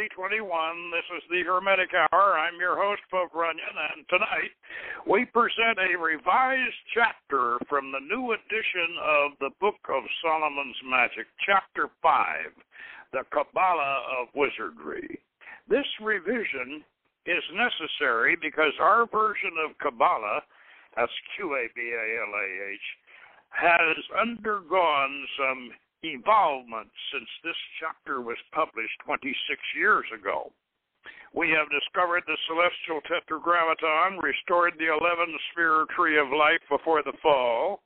2021. 0.00 0.48
This 0.96 1.04
is 1.12 1.24
the 1.28 1.44
Hermetic 1.44 1.92
Hour. 1.92 2.32
I'm 2.40 2.56
your 2.56 2.72
host, 2.72 3.04
Poke 3.12 3.34
Runyon, 3.36 3.76
and 3.92 4.08
tonight 4.08 4.48
we 5.04 5.28
present 5.28 5.76
a 5.76 5.92
revised 5.92 6.80
chapter 6.96 7.60
from 7.68 7.92
the 7.92 8.00
new 8.00 8.32
edition 8.32 8.96
of 8.96 9.36
the 9.44 9.52
Book 9.60 9.76
of 9.92 10.00
Solomon's 10.24 10.80
Magick, 10.88 11.28
Chapter 11.44 11.92
5, 12.00 12.16
The 13.12 13.28
Qabalah 13.28 14.24
of 14.24 14.32
Wizardry. 14.32 15.20
This 15.68 15.88
revision 16.00 16.80
is 17.28 17.44
necessary 17.52 18.40
because 18.40 18.72
our 18.80 19.04
version 19.04 19.52
of 19.60 19.76
Qabalah, 19.84 20.40
that's 20.96 21.12
Q 21.36 21.60
A 21.60 21.68
B 21.76 21.92
A 21.92 22.06
L 22.24 22.32
A 22.40 22.48
H, 22.72 22.88
has 23.52 24.00
undergone 24.16 25.26
some 25.36 25.76
evolvement 26.02 26.88
since 27.12 27.28
this 27.44 27.56
chapter 27.78 28.20
was 28.20 28.38
published 28.52 28.98
26 29.04 29.34
years 29.76 30.06
ago. 30.14 30.52
We 31.32 31.50
have 31.50 31.70
discovered 31.70 32.24
the 32.26 32.36
celestial 32.48 33.00
tetragrammaton, 33.06 34.18
restored 34.18 34.74
the 34.78 34.90
11 34.90 35.30
sphere 35.52 35.86
tree 35.94 36.18
of 36.18 36.28
life 36.34 36.62
before 36.68 37.02
the 37.02 37.16
fall, 37.22 37.82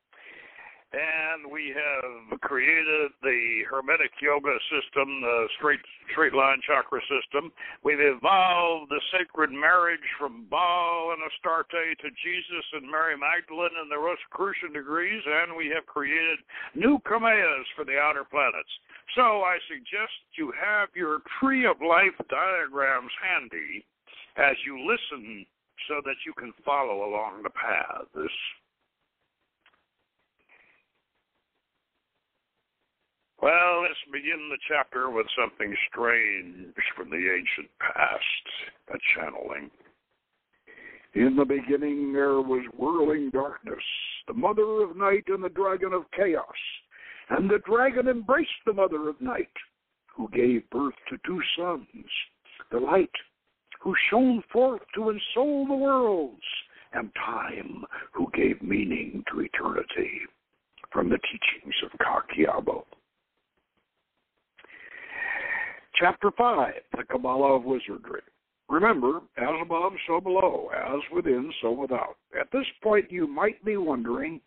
and 0.95 1.51
we 1.51 1.75
have 1.75 2.39
created 2.41 3.11
the 3.23 3.67
Hermetic 3.67 4.15
Yoga 4.23 4.55
system, 4.71 5.21
the 5.21 5.49
straight 5.59 5.83
straight 6.13 6.35
line 6.35 6.63
chakra 6.63 7.01
system. 7.11 7.51
We've 7.83 7.99
evolved 7.99 8.91
the 8.91 9.03
sacred 9.11 9.51
marriage 9.51 10.07
from 10.19 10.47
Baal 10.47 11.11
and 11.11 11.23
Astarte 11.27 11.99
to 11.99 12.09
Jesus 12.23 12.67
and 12.79 12.87
Mary 12.87 13.19
Magdalene 13.19 13.75
and 13.75 13.91
the 13.91 13.99
Rosicrucian 13.99 14.73
degrees, 14.73 15.23
and 15.27 15.57
we 15.57 15.67
have 15.75 15.87
created 15.87 16.39
new 16.75 17.03
Kameas 17.03 17.67
for 17.75 17.85
the 17.85 17.99
outer 17.99 18.23
planets. 18.23 18.71
So 19.19 19.43
I 19.43 19.59
suggest 19.67 20.15
you 20.39 20.53
have 20.55 20.95
your 20.95 21.27
tree 21.41 21.67
of 21.67 21.83
life 21.83 22.15
diagrams 22.31 23.13
handy 23.19 23.83
as 24.39 24.55
you 24.63 24.79
listen 24.79 25.47
so 25.91 25.99
that 26.05 26.23
you 26.25 26.33
can 26.39 26.55
follow 26.65 27.03
along 27.03 27.43
the 27.43 27.51
path. 27.51 28.07
This 28.15 28.31
Well, 33.45 33.83
let's 33.83 34.01
begin 34.11 34.49
the 34.49 34.57
chapter 34.67 35.11
with 35.11 35.27
something 35.39 35.77
strange 35.91 36.73
from 36.97 37.11
the 37.11 37.17
ancient 37.17 37.69
past, 37.79 38.47
a 38.89 38.97
channeling. 39.15 39.71
In 41.13 41.37
the 41.37 41.45
beginning 41.45 42.15
there 42.15 42.41
was 42.41 42.65
whirling 42.75 43.29
darkness, 43.29 43.85
the 44.27 44.33
mother 44.33 44.83
of 44.83 44.97
night 44.97 45.25
and 45.29 45.45
the 45.45 45.51
dragon 45.51 45.93
of 45.93 46.11
chaos. 46.17 46.41
And 47.29 47.51
the 47.51 47.61
dragon 47.67 48.09
embraced 48.09 48.65
the 48.65 48.73
mother 48.73 49.11
of 49.11 49.21
night, 49.21 49.53
who 50.17 50.31
gave 50.31 50.71
birth 50.71 50.95
to 51.11 51.19
two 51.27 51.43
sons, 51.59 51.87
the 52.73 52.79
light, 52.79 53.13
who 53.79 53.95
shone 54.11 54.43
forth 54.51 54.81
to 54.95 55.11
ensoul 55.11 55.69
the 55.69 55.75
worlds, 55.75 56.41
and 56.95 57.11
time, 57.15 57.85
who 58.15 58.27
gave 58.33 58.63
meaning 58.63 59.23
to 59.31 59.43
eternity. 59.43 60.23
From 60.91 61.11
the 61.11 61.19
teachings 61.19 61.75
of 61.85 61.91
Kakiabo. 61.99 62.87
Chapter 65.97 66.33
5 66.37 66.73
The 66.97 67.05
Qabalah 67.05 67.57
of 67.57 67.65
Wizardry. 67.65 68.23
Remember, 68.69 69.21
as 69.37 69.55
above, 69.63 69.93
so 70.09 70.21
below, 70.21 70.71
as 70.75 71.01
within, 71.15 71.53
so 71.63 71.71
without. 71.71 72.17
At 72.39 72.51
this 72.51 72.67
point, 72.83 73.13
you 73.13 73.27
might 73.29 73.65
be 73.65 73.77
wondering 73.77 74.41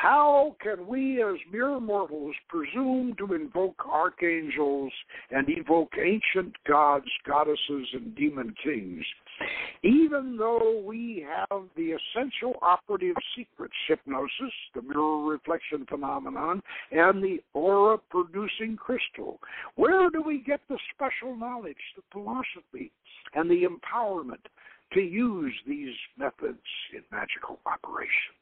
how 0.00 0.54
can 0.62 0.86
we, 0.86 1.22
as 1.22 1.36
mere 1.50 1.80
mortals, 1.80 2.34
presume 2.48 3.16
to 3.18 3.34
invoke 3.34 3.84
archangels 3.84 4.92
and 5.32 5.48
evoke 5.48 5.92
ancient 5.98 6.54
gods, 6.68 7.06
goddesses, 7.26 7.88
and 7.94 8.14
demon 8.14 8.54
kings, 8.62 9.04
even 9.82 10.36
though 10.38 10.80
we 10.86 11.26
have 11.28 11.62
the 11.76 11.96
essential 11.96 12.54
operative 12.62 13.16
secrets 13.36 13.74
hypnosis, 13.88 14.52
the 14.74 14.82
mirror 14.82 15.24
reflection 15.24 15.84
phenomenon, 15.88 16.62
and 16.92 17.22
the 17.22 17.38
aura 17.52 17.98
producing 18.08 18.76
crystal? 18.76 19.40
Where 19.74 20.10
do 20.10 20.22
we 20.22 20.44
get 20.46 20.60
the 20.68 20.78
special 20.94 21.36
knowledge, 21.36 21.76
the 21.96 22.02
philosophy, 22.12 22.92
and 23.34 23.50
the 23.50 23.64
empowerment 23.64 24.46
to 24.92 25.00
use 25.00 25.54
these 25.66 25.94
methods 26.16 26.62
in 26.94 27.02
magical 27.10 27.58
operations? 27.66 28.37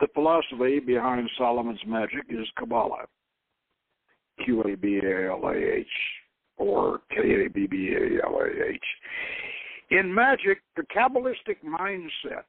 The 0.00 0.08
philosophy 0.14 0.80
behind 0.80 1.28
Solomon's 1.38 1.80
magic 1.86 2.24
is 2.28 2.46
Qabalah, 2.58 3.06
Q 4.44 4.62
A 4.62 4.76
B 4.76 5.00
A 5.02 5.30
L 5.30 5.46
A 5.46 5.54
H, 5.54 5.86
or 6.56 7.00
K 7.10 7.44
A 7.46 7.48
B 7.48 7.66
B 7.66 7.94
A 7.94 8.26
L 8.26 8.38
A 8.40 8.68
H. 8.68 8.84
In 9.90 10.12
magic, 10.12 10.62
the 10.76 10.82
Kabbalistic 10.94 11.58
mindset 11.64 12.44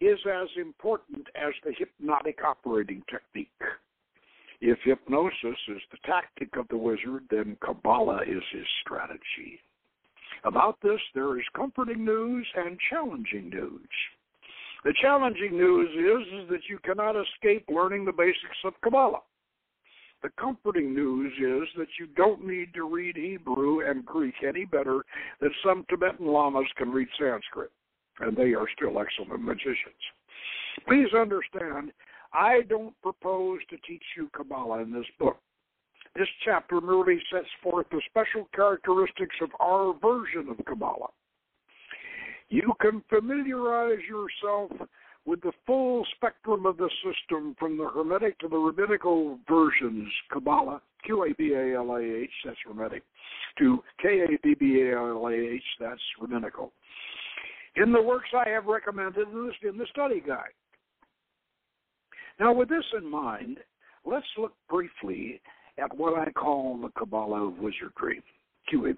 is 0.00 0.18
as 0.26 0.48
important 0.56 1.26
as 1.34 1.52
the 1.64 1.72
hypnotic 1.78 2.38
operating 2.44 3.02
technique. 3.10 3.48
If 4.60 4.78
hypnosis 4.84 5.58
is 5.68 5.82
the 5.90 5.98
tactic 6.04 6.56
of 6.56 6.68
the 6.68 6.76
wizard, 6.76 7.24
then 7.30 7.56
Kabbalah 7.64 8.22
is 8.22 8.42
his 8.52 8.66
strategy. 8.84 9.58
About 10.44 10.78
this, 10.82 11.00
there 11.14 11.38
is 11.38 11.44
comforting 11.56 12.04
news 12.04 12.46
and 12.56 12.78
challenging 12.90 13.48
news. 13.48 13.88
The 14.84 14.94
challenging 15.00 15.52
news 15.52 15.90
is, 15.90 16.42
is 16.42 16.48
that 16.50 16.68
you 16.68 16.78
cannot 16.84 17.14
escape 17.16 17.64
learning 17.68 18.04
the 18.04 18.12
basics 18.12 18.58
of 18.64 18.74
Kabbalah. 18.82 19.20
The 20.22 20.30
comforting 20.38 20.94
news 20.94 21.32
is 21.32 21.68
that 21.76 21.88
you 21.98 22.06
don't 22.16 22.44
need 22.46 22.74
to 22.74 22.88
read 22.88 23.16
Hebrew 23.16 23.88
and 23.88 24.04
Greek 24.04 24.34
any 24.46 24.64
better 24.64 25.04
than 25.40 25.50
some 25.64 25.84
Tibetan 25.88 26.26
lamas 26.26 26.66
can 26.76 26.90
read 26.90 27.08
Sanskrit, 27.18 27.70
and 28.20 28.36
they 28.36 28.54
are 28.54 28.66
still 28.76 29.00
excellent 29.00 29.42
magicians. 29.42 30.02
Please 30.86 31.12
understand, 31.12 31.92
I 32.32 32.62
don't 32.68 32.94
propose 33.02 33.60
to 33.70 33.76
teach 33.86 34.02
you 34.16 34.30
Kabbalah 34.34 34.82
in 34.82 34.92
this 34.92 35.06
book. 35.18 35.38
This 36.14 36.28
chapter 36.44 36.80
merely 36.80 37.20
sets 37.32 37.48
forth 37.62 37.86
the 37.90 38.02
special 38.10 38.48
characteristics 38.54 39.36
of 39.40 39.50
our 39.60 39.94
version 39.94 40.48
of 40.48 40.64
Kabbalah. 40.66 41.10
You 42.52 42.74
can 42.82 43.02
familiarize 43.08 44.00
yourself 44.06 44.70
with 45.24 45.40
the 45.40 45.52
full 45.66 46.04
spectrum 46.16 46.66
of 46.66 46.76
the 46.76 46.90
system 47.02 47.56
from 47.58 47.78
the 47.78 47.88
Hermetic 47.88 48.38
to 48.40 48.48
the 48.48 48.58
Rabbinical 48.58 49.38
versions, 49.48 50.12
Qabalah, 50.30 50.82
Q 51.02 51.24
A 51.24 51.34
B 51.38 51.54
A 51.54 51.78
L 51.78 51.96
A 51.96 52.00
H, 52.02 52.30
that's 52.44 52.58
Hermetic, 52.68 53.04
to 53.58 53.82
K 54.02 54.24
A 54.24 54.38
B 54.42 54.52
B 54.52 54.82
A 54.82 54.98
L 54.98 55.28
A 55.28 55.32
H, 55.32 55.62
that's 55.80 56.02
Rabbinical. 56.20 56.72
In 57.76 57.90
the 57.90 58.02
works 58.02 58.28
I 58.34 58.50
have 58.50 58.66
recommended 58.66 59.28
in 59.28 59.78
the, 59.78 59.86
study 59.90 60.20
guide. 60.20 60.52
Now, 62.38 62.52
with 62.52 62.68
this 62.68 62.84
in 62.98 63.10
mind, 63.10 63.60
let's 64.04 64.26
look 64.36 64.52
briefly 64.68 65.40
at 65.82 65.96
what 65.96 66.18
I 66.18 66.30
call 66.30 66.76
the 66.76 66.88
Qabalah 67.00 67.48
of 67.48 67.58
Wizardry. 67.60 68.22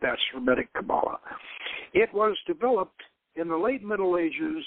That's 0.02 0.20
Hermetic 0.32 0.72
Kabbalah. 0.74 1.20
It 1.92 2.12
was 2.12 2.36
developed 2.48 3.00
in 3.36 3.48
the 3.48 3.56
late 3.56 3.84
Middle 3.84 4.16
Ages 4.18 4.64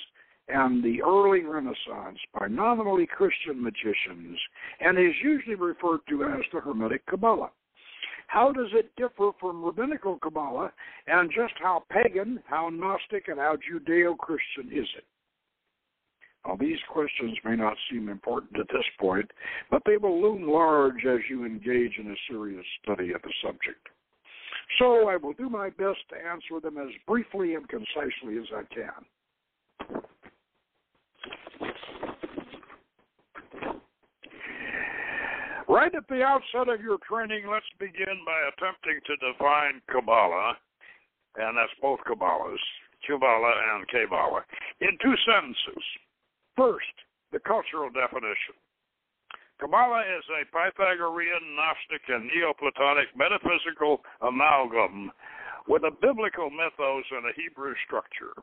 and 0.47 0.83
the 0.83 1.01
early 1.01 1.41
Renaissance 1.41 2.19
by 2.33 2.47
nominally 2.47 3.05
Christian 3.05 3.61
magicians 3.61 4.39
and 4.79 4.97
is 4.97 5.13
usually 5.23 5.55
referred 5.55 5.99
to 6.09 6.23
as 6.23 6.41
the 6.53 6.59
Hermetic 6.59 7.05
Kabbalah. 7.05 7.51
How 8.27 8.51
does 8.51 8.69
it 8.73 8.91
differ 8.97 9.31
from 9.39 9.63
rabbinical 9.63 10.19
Kabbalah, 10.19 10.71
and 11.07 11.31
just 11.33 11.53
how 11.61 11.83
pagan, 11.89 12.41
how 12.45 12.69
Gnostic, 12.69 13.29
and 13.29 13.39
how 13.39 13.55
Judeo 13.55 14.17
Christian 14.17 14.69
is 14.71 14.87
it? 14.97 15.05
Now, 16.45 16.55
these 16.55 16.79
questions 16.91 17.37
may 17.43 17.55
not 17.55 17.75
seem 17.89 18.09
important 18.09 18.59
at 18.59 18.67
this 18.67 18.85
point, 18.99 19.29
but 19.71 19.81
they 19.85 19.97
will 19.97 20.21
loom 20.21 20.49
large 20.49 21.05
as 21.05 21.19
you 21.29 21.45
engage 21.45 21.97
in 21.97 22.11
a 22.11 22.15
serious 22.29 22.65
study 22.83 23.13
of 23.13 23.21
the 23.21 23.33
subject. 23.41 23.87
So 24.79 25.07
I 25.07 25.17
will 25.17 25.33
do 25.33 25.49
my 25.49 25.69
best 25.69 25.99
to 26.09 26.15
answer 26.15 26.59
them 26.61 26.77
as 26.77 26.93
briefly 27.07 27.55
and 27.55 27.67
concisely 27.67 28.37
as 28.37 28.47
I 28.55 28.63
can. 28.73 30.03
Right 35.67 35.93
at 35.93 36.07
the 36.07 36.23
outset 36.23 36.73
of 36.73 36.81
your 36.81 36.97
training, 37.07 37.43
let's 37.51 37.65
begin 37.77 38.23
by 38.25 38.39
attempting 38.49 38.99
to 39.05 39.15
define 39.19 39.81
Kabbalah, 39.91 40.55
and 41.35 41.57
that's 41.57 41.73
both 41.81 41.99
Kabbalahs, 42.07 42.63
Kabbalah 43.05 43.53
and 43.75 43.87
Kabbalah, 43.87 44.43
in 44.79 44.97
two 45.03 45.13
sentences. 45.27 45.83
First, 46.55 46.95
the 47.31 47.39
cultural 47.39 47.89
definition. 47.89 48.55
Kabbalah 49.59 50.05
is 50.05 50.23
a 50.29 50.45
Pythagorean, 50.53 51.55
Gnostic, 51.55 52.05
and 52.09 52.29
Neoplatonic 52.29 53.07
metaphysical 53.17 54.01
amalgam 54.21 55.11
with 55.67 55.83
a 55.83 55.91
biblical 55.91 56.49
mythos 56.49 57.05
and 57.11 57.25
a 57.25 57.33
Hebrew 57.35 57.73
structure. 57.85 58.33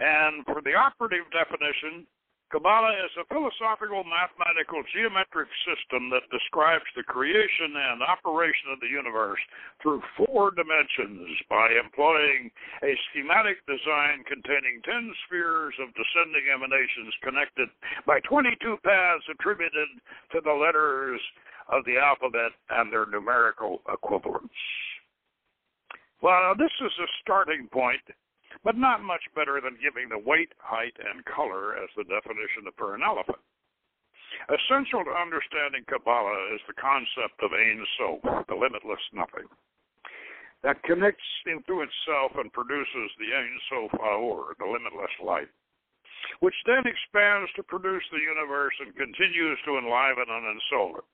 And 0.00 0.44
for 0.46 0.62
the 0.62 0.74
operative 0.74 1.28
definition, 1.30 2.06
Kabbalah 2.52 2.92
is 3.00 3.16
a 3.16 3.24
philosophical, 3.32 4.04
mathematical, 4.04 4.84
geometric 4.92 5.48
system 5.64 6.12
that 6.12 6.28
describes 6.28 6.84
the 6.92 7.02
creation 7.02 7.72
and 7.72 8.04
operation 8.04 8.68
of 8.68 8.78
the 8.84 8.92
universe 8.92 9.40
through 9.80 10.04
four 10.20 10.52
dimensions 10.52 11.32
by 11.48 11.72
employing 11.72 12.52
a 12.84 12.92
schematic 13.08 13.64
design 13.64 14.20
containing 14.28 14.84
10 14.84 15.16
spheres 15.24 15.72
of 15.80 15.96
descending 15.96 16.52
emanations 16.52 17.16
connected 17.24 17.72
by 18.04 18.20
22 18.28 18.52
paths 18.84 19.24
attributed 19.32 19.88
to 20.28 20.44
the 20.44 20.52
letters 20.52 21.24
of 21.72 21.80
the 21.88 21.96
alphabet 21.96 22.52
and 22.68 22.92
their 22.92 23.08
numerical 23.08 23.80
equivalents. 23.88 24.52
Well, 26.20 26.52
this 26.52 26.76
is 26.84 26.92
a 27.00 27.08
starting 27.24 27.66
point 27.72 28.04
but 28.64 28.76
not 28.76 29.02
much 29.02 29.22
better 29.34 29.60
than 29.60 29.80
giving 29.80 30.08
the 30.08 30.18
weight, 30.18 30.52
height, 30.58 30.94
and 30.98 31.24
color 31.24 31.76
as 31.76 31.88
the 31.96 32.04
definition 32.04 32.68
for 32.76 32.94
an 32.94 33.02
elephant. 33.02 33.40
Essential 34.48 35.04
to 35.04 35.14
understanding 35.14 35.84
Kabbalah 35.86 36.54
is 36.54 36.60
the 36.66 36.74
concept 36.74 37.38
of 37.42 37.52
Ein 37.52 37.84
Sof, 37.98 38.46
the 38.48 38.56
limitless 38.56 39.02
nothing, 39.12 39.46
that 40.62 40.82
connects 40.82 41.28
into 41.46 41.82
itself 41.82 42.32
and 42.36 42.52
produces 42.52 43.08
the 43.18 43.30
Ein 43.30 43.56
Sof 43.68 43.92
Aor, 44.00 44.56
the 44.58 44.66
limitless 44.66 45.12
light, 45.22 45.50
which 46.40 46.56
then 46.66 46.86
expands 46.86 47.52
to 47.54 47.62
produce 47.62 48.02
the 48.10 48.24
universe 48.24 48.74
and 48.80 48.96
continues 48.96 49.58
to 49.64 49.78
enliven 49.78 50.26
and 50.28 50.46
ensoul 50.58 50.98
it. 50.98 51.04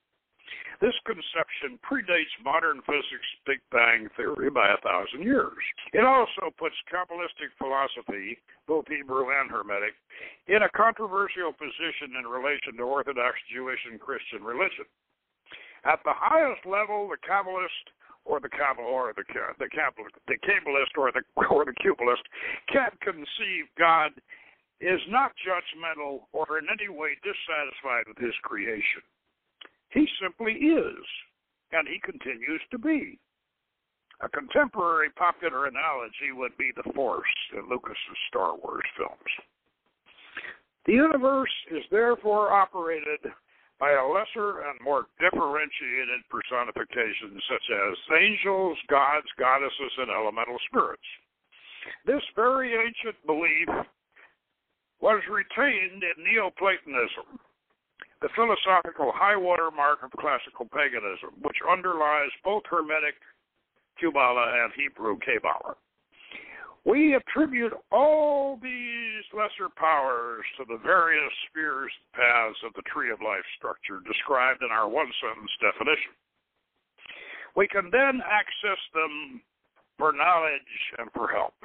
This 0.81 0.95
conception 1.03 1.75
predates 1.83 2.31
modern 2.47 2.79
physics' 2.87 3.35
Big 3.45 3.59
Bang 3.75 4.07
theory 4.15 4.49
by 4.49 4.71
a 4.71 4.79
thousand 4.79 5.27
years. 5.27 5.59
It 5.93 6.07
also 6.07 6.55
puts 6.55 6.79
Kabbalistic 6.87 7.51
philosophy, 7.59 8.39
both 8.71 8.87
Hebrew 8.87 9.27
and 9.35 9.51
Hermetic, 9.51 9.99
in 10.47 10.63
a 10.63 10.71
controversial 10.71 11.51
position 11.51 12.15
in 12.15 12.31
relation 12.31 12.79
to 12.79 12.87
Orthodox 12.87 13.35
Jewish 13.51 13.83
and 13.91 13.99
Christian 13.99 14.47
religion. 14.47 14.87
At 15.83 15.99
the 16.07 16.15
highest 16.15 16.63
level, 16.63 17.11
the 17.11 17.19
Kabbalist 17.27 17.91
or 18.25 18.39
the 18.39 18.49
Kabbalah 18.51 18.87
or 18.87 19.13
the 19.17 19.27
the 19.59 19.71
Kabbalist, 19.75 20.15
the 20.31 20.39
Kabbalist 20.47 20.95
or 20.95 21.11
the 21.11 21.27
or 21.51 21.65
the 21.65 21.75
Cubalist 21.83 22.23
can't 22.71 22.95
conceive 23.01 23.67
God 23.77 24.13
is 24.81 25.01
not 25.11 25.35
judgmental 25.43 26.31
or 26.31 26.63
in 26.63 26.71
any 26.71 26.87
way 26.87 27.19
dissatisfied 27.27 28.07
with 28.07 28.19
his 28.19 28.35
creation. 28.43 29.03
He 29.90 30.06
simply 30.20 30.52
is, 30.52 31.05
and 31.73 31.88
he 31.88 32.00
continues 32.00 32.62
to 32.70 32.79
be. 32.79 33.19
A 34.20 34.29
contemporary 34.29 35.11
popular 35.11 35.67
analogy 35.67 36.32
would 36.32 36.56
be 36.58 36.73
the 36.75 36.93
Force 36.93 37.29
in 37.56 37.69
Lucas's 37.69 38.19
Star 38.29 38.56
Wars 38.56 38.85
films. 38.96 39.32
The 40.87 40.93
universe 40.94 41.55
is 41.70 41.85
therefore 41.90 42.52
operated 42.52 43.20
by 43.79 43.93
a 43.93 44.06
lesser 44.06 44.67
and 44.67 44.81
more 44.82 45.06
differentiated 45.20 46.26
personification 46.29 47.38
such 47.49 47.67
as 47.70 48.19
angels, 48.19 48.76
gods, 48.88 49.29
goddesses, 49.38 49.93
and 49.99 50.11
elemental 50.11 50.58
spirits. 50.67 51.06
This 52.05 52.23
very 52.35 52.75
ancient 52.75 53.14
belief 53.25 53.69
was 55.00 55.23
retained 55.31 56.02
in 56.02 56.25
Neoplatonism 56.25 57.38
the 58.20 58.29
philosophical 58.35 59.12
high 59.15 59.37
water 59.37 59.70
mark 59.70 60.03
of 60.03 60.11
classical 60.19 60.67
paganism, 60.67 61.31
which 61.43 61.59
underlies 61.62 62.31
both 62.43 62.62
Hermetic 62.69 63.15
Kabbalah 64.00 64.65
and 64.65 64.73
Hebrew 64.75 65.19
Kabbalah. 65.19 65.76
We 66.85 67.15
attribute 67.15 67.75
all 67.93 68.59
these 68.62 69.25
lesser 69.35 69.69
powers 69.76 70.44
to 70.56 70.65
the 70.65 70.79
various 70.82 71.32
spheres 71.47 71.93
and 71.93 72.25
paths 72.25 72.59
of 72.65 72.73
the 72.75 72.87
tree 72.88 73.11
of 73.11 73.20
life 73.20 73.44
structure 73.59 74.00
described 74.06 74.62
in 74.62 74.71
our 74.71 74.88
one 74.88 75.11
sentence 75.21 75.53
definition. 75.61 76.17
We 77.55 77.69
can 77.69 77.91
then 77.91 78.23
access 78.25 78.81
them 78.94 79.43
for 79.99 80.12
knowledge 80.12 80.75
and 80.99 81.11
for 81.12 81.29
help. 81.29 81.59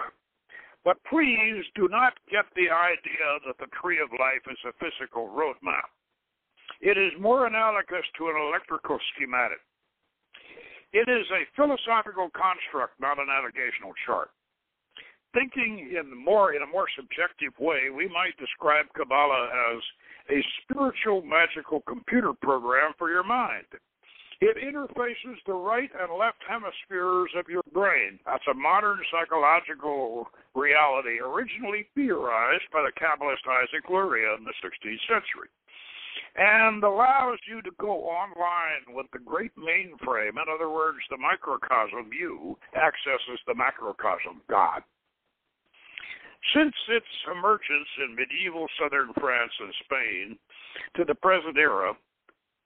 But 0.84 0.98
please 1.08 1.64
do 1.76 1.88
not 1.88 2.20
get 2.30 2.46
the 2.56 2.68
idea 2.68 3.40
that 3.48 3.58
the 3.60 3.72
tree 3.80 4.02
of 4.04 4.12
life 4.20 4.44
is 4.52 4.60
a 4.68 4.76
physical 4.82 5.30
roadmap. 5.32 5.88
It 6.84 7.00
is 7.00 7.16
more 7.16 7.48
analogous 7.48 8.04
to 8.20 8.28
an 8.28 8.36
electrical 8.36 9.00
schematic. 9.16 9.64
It 10.92 11.08
is 11.08 11.24
a 11.32 11.48
philosophical 11.56 12.28
construct, 12.36 13.00
not 13.00 13.24
a 13.24 13.26
navigational 13.26 13.96
chart. 14.06 14.36
Thinking 15.32 15.96
in 15.96 16.12
more 16.12 16.52
in 16.52 16.62
a 16.62 16.68
more 16.68 16.92
subjective 17.00 17.56
way, 17.58 17.88
we 17.88 18.12
might 18.12 18.36
describe 18.36 18.92
Kabbalah 19.00 19.48
as 19.48 19.80
a 20.30 20.44
spiritual 20.60 21.24
magical 21.24 21.80
computer 21.88 22.36
program 22.44 22.92
for 23.00 23.10
your 23.10 23.24
mind. 23.24 23.66
It 24.44 24.60
interfaces 24.60 25.40
the 25.48 25.56
right 25.56 25.90
and 25.96 26.20
left 26.20 26.44
hemispheres 26.44 27.32
of 27.40 27.48
your 27.48 27.64
brain. 27.72 28.20
That's 28.28 28.44
a 28.52 28.54
modern 28.54 29.00
psychological 29.08 30.28
reality 30.54 31.24
originally 31.24 31.88
theorized 31.96 32.68
by 32.76 32.84
the 32.84 32.92
Kabbalist 32.92 33.48
Isaac 33.48 33.88
Luria 33.88 34.36
in 34.36 34.44
the 34.44 34.54
16th 34.60 35.08
century 35.08 35.48
and 36.36 36.84
allows 36.84 37.38
you 37.48 37.62
to 37.62 37.72
go 37.80 38.10
online 38.10 38.96
with 38.96 39.06
the 39.14 39.20
great 39.20 39.52
mainframe. 39.56 40.42
In 40.42 40.50
other 40.54 40.70
words, 40.70 40.98
the 41.10 41.18
microcosm 41.18 42.10
you 42.12 42.58
accesses 42.76 43.40
the 43.46 43.54
macrocosm 43.54 44.42
God. 44.50 44.82
Since 46.54 46.76
its 46.90 47.06
emergence 47.32 47.88
in 48.04 48.16
medieval 48.16 48.68
southern 48.82 49.14
France 49.20 49.54
and 49.60 49.74
Spain 49.86 50.38
to 50.98 51.06
the 51.06 51.16
present 51.16 51.58
era, 51.58 51.94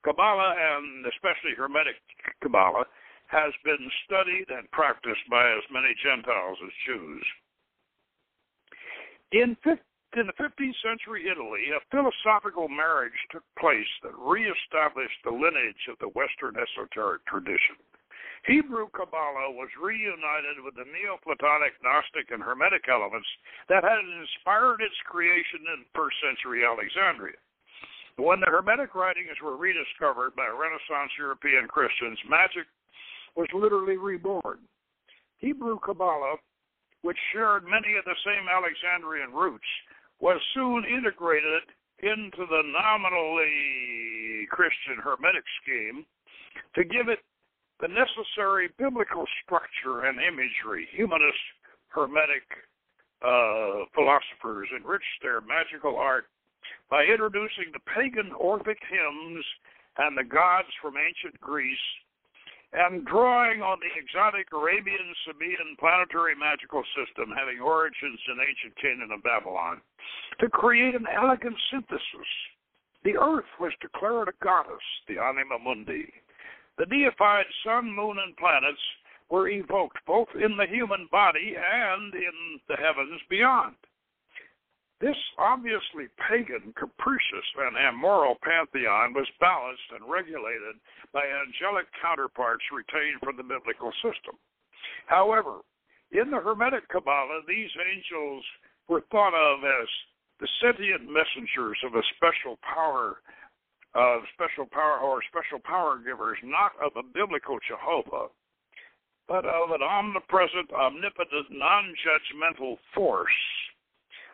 Kabbalah 0.04 0.54
and 0.56 1.06
especially 1.06 1.54
Hermetic 1.56 1.96
Kabbalah 2.42 2.86
has 3.28 3.52
been 3.64 3.90
studied 4.04 4.46
and 4.48 4.70
practiced 4.72 5.28
by 5.30 5.44
as 5.52 5.62
many 5.70 5.94
Gentiles 6.02 6.58
as 6.64 6.72
Jews. 6.86 7.24
In 9.32 9.56
in 10.16 10.26
the 10.26 10.38
15th 10.40 10.78
century 10.80 11.28
Italy, 11.28 11.68
a 11.76 11.84
philosophical 11.92 12.68
marriage 12.68 13.16
took 13.30 13.44
place 13.60 13.88
that 14.02 14.16
reestablished 14.16 15.20
the 15.24 15.34
lineage 15.34 15.84
of 15.92 16.00
the 16.00 16.08
Western 16.16 16.56
esoteric 16.56 17.24
tradition. 17.26 17.76
Hebrew 18.46 18.88
Kabbalah 18.96 19.52
was 19.52 19.68
reunited 19.76 20.64
with 20.64 20.72
the 20.78 20.88
Neoplatonic, 20.88 21.76
Gnostic, 21.84 22.30
and 22.30 22.40
Hermetic 22.40 22.88
elements 22.88 23.28
that 23.68 23.84
had 23.84 24.00
inspired 24.00 24.80
its 24.80 24.96
creation 25.04 25.60
in 25.76 25.84
first 25.92 26.16
century 26.24 26.64
Alexandria. 26.64 27.36
When 28.16 28.40
the 28.40 28.48
Hermetic 28.50 28.94
writings 28.94 29.36
were 29.42 29.60
rediscovered 29.60 30.34
by 30.34 30.48
Renaissance 30.48 31.12
European 31.18 31.68
Christians, 31.68 32.18
magic 32.24 32.66
was 33.36 33.48
literally 33.52 33.98
reborn. 33.98 34.64
Hebrew 35.38 35.78
Kabbalah, 35.84 36.38
which 37.02 37.18
shared 37.32 37.62
many 37.62 37.94
of 37.94 38.04
the 38.06 38.18
same 38.24 38.48
Alexandrian 38.48 39.30
roots, 39.30 39.68
was 40.20 40.40
soon 40.54 40.84
integrated 40.84 41.62
into 42.02 42.46
the 42.46 42.62
nominally 42.66 44.46
Christian 44.50 44.98
Hermetic 45.02 45.44
scheme 45.62 46.06
to 46.74 46.84
give 46.84 47.08
it 47.08 47.18
the 47.80 47.88
necessary 47.88 48.70
biblical 48.78 49.24
structure 49.42 50.06
and 50.06 50.18
imagery. 50.18 50.88
Humanist 50.92 51.38
Hermetic 51.88 52.46
uh, 53.22 53.86
philosophers 53.94 54.68
enriched 54.74 55.22
their 55.22 55.40
magical 55.40 55.96
art 55.96 56.26
by 56.90 57.04
introducing 57.04 57.70
the 57.72 57.82
pagan 57.94 58.32
Orphic 58.38 58.78
hymns 58.90 59.44
and 59.98 60.16
the 60.16 60.24
gods 60.24 60.68
from 60.82 60.94
ancient 60.96 61.40
Greece 61.40 61.88
and 62.72 63.04
drawing 63.06 63.62
on 63.62 63.78
the 63.80 63.92
exotic 63.96 64.52
Arabian 64.52 65.14
Sabaean 65.24 65.78
planetary 65.78 66.34
magical 66.36 66.82
system 66.92 67.32
having 67.32 67.60
origins 67.60 68.20
in 68.28 68.36
ancient 68.36 68.76
Canaan 68.76 69.12
and 69.12 69.22
Babylon 69.22 69.80
to 70.40 70.48
create 70.48 70.94
an 70.94 71.06
elegant 71.08 71.56
synthesis. 71.72 72.30
The 73.04 73.16
earth 73.16 73.48
was 73.60 73.72
declared 73.80 74.28
a 74.28 74.44
goddess, 74.44 74.84
the 75.08 75.18
anima 75.18 75.58
mundi. 75.62 76.12
The 76.76 76.86
deified 76.86 77.46
sun, 77.64 77.90
moon, 77.90 78.18
and 78.20 78.36
planets 78.36 78.82
were 79.30 79.48
evoked 79.48 79.98
both 80.06 80.28
in 80.34 80.56
the 80.56 80.66
human 80.66 81.08
body 81.10 81.56
and 81.56 82.14
in 82.14 82.60
the 82.68 82.76
heavens 82.76 83.20
beyond. 83.30 83.76
This 85.00 85.16
obviously 85.38 86.10
pagan, 86.18 86.74
capricious, 86.74 87.46
and 87.56 87.76
immoral 87.76 88.34
pantheon 88.42 89.14
was 89.14 89.30
balanced 89.38 89.86
and 89.94 90.10
regulated 90.10 90.74
by 91.12 91.22
angelic 91.22 91.86
counterparts 92.02 92.64
retained 92.74 93.22
from 93.22 93.36
the 93.36 93.46
biblical 93.46 93.92
system. 94.02 94.34
However, 95.06 95.62
in 96.10 96.30
the 96.30 96.42
Hermetic 96.42 96.88
Kabbalah, 96.88 97.42
these 97.46 97.70
angels 97.78 98.42
were 98.88 99.06
thought 99.12 99.34
of 99.38 99.62
as 99.62 99.88
the 100.40 100.48
sentient 100.60 101.06
messengers 101.06 101.78
of 101.86 101.94
a 101.94 102.02
special 102.16 102.58
power, 102.66 103.22
of 103.94 104.22
special 104.34 104.66
power 104.66 104.98
or 104.98 105.22
special 105.30 105.60
power 105.62 105.98
givers, 106.02 106.38
not 106.42 106.72
of 106.82 106.96
a 106.96 107.06
biblical 107.06 107.58
Jehovah, 107.62 108.34
but 109.28 109.46
of 109.46 109.70
an 109.70 109.82
omnipresent, 109.82 110.72
omnipotent, 110.72 111.46
non-judgmental 111.50 112.78
force 112.94 113.38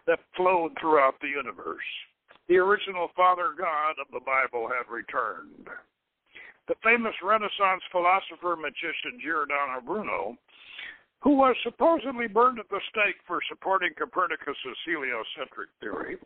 that 0.06 0.20
flowed 0.36 0.72
throughout 0.80 1.14
the 1.20 1.28
universe. 1.28 1.84
the 2.48 2.58
original 2.58 3.08
Father 3.16 3.54
God 3.56 3.96
of 3.98 4.06
the 4.12 4.20
Bible 4.20 4.68
had 4.68 4.84
returned. 4.92 5.66
The 6.68 6.74
famous 6.84 7.14
Renaissance 7.22 7.82
philosopher 7.90 8.56
magician 8.56 9.16
Giordano 9.22 9.80
Bruno, 9.80 10.36
who 11.22 11.36
was 11.36 11.56
supposedly 11.62 12.26
burned 12.26 12.58
at 12.58 12.68
the 12.68 12.80
stake 12.90 13.16
for 13.26 13.40
supporting 13.48 13.90
Copernicus's 13.96 14.76
heliocentric 14.84 15.70
theory, 15.80 16.16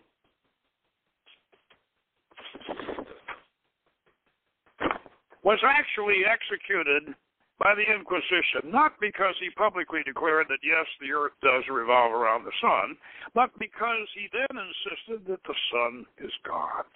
was 5.44 5.58
actually 5.62 6.26
executed 6.26 7.14
by 7.58 7.74
the 7.74 7.82
Inquisition, 7.82 8.70
not 8.70 8.94
because 9.00 9.34
he 9.40 9.50
publicly 9.50 10.00
declared 10.06 10.46
that 10.48 10.62
yes, 10.62 10.86
the 11.00 11.12
earth 11.12 11.34
does 11.42 11.64
revolve 11.70 12.12
around 12.12 12.44
the 12.44 12.54
sun, 12.62 12.96
but 13.34 13.50
because 13.58 14.06
he 14.14 14.30
then 14.30 14.54
insisted 14.54 15.26
that 15.26 15.42
the 15.42 15.58
sun 15.72 16.06
is 16.22 16.32
God. 16.46 16.86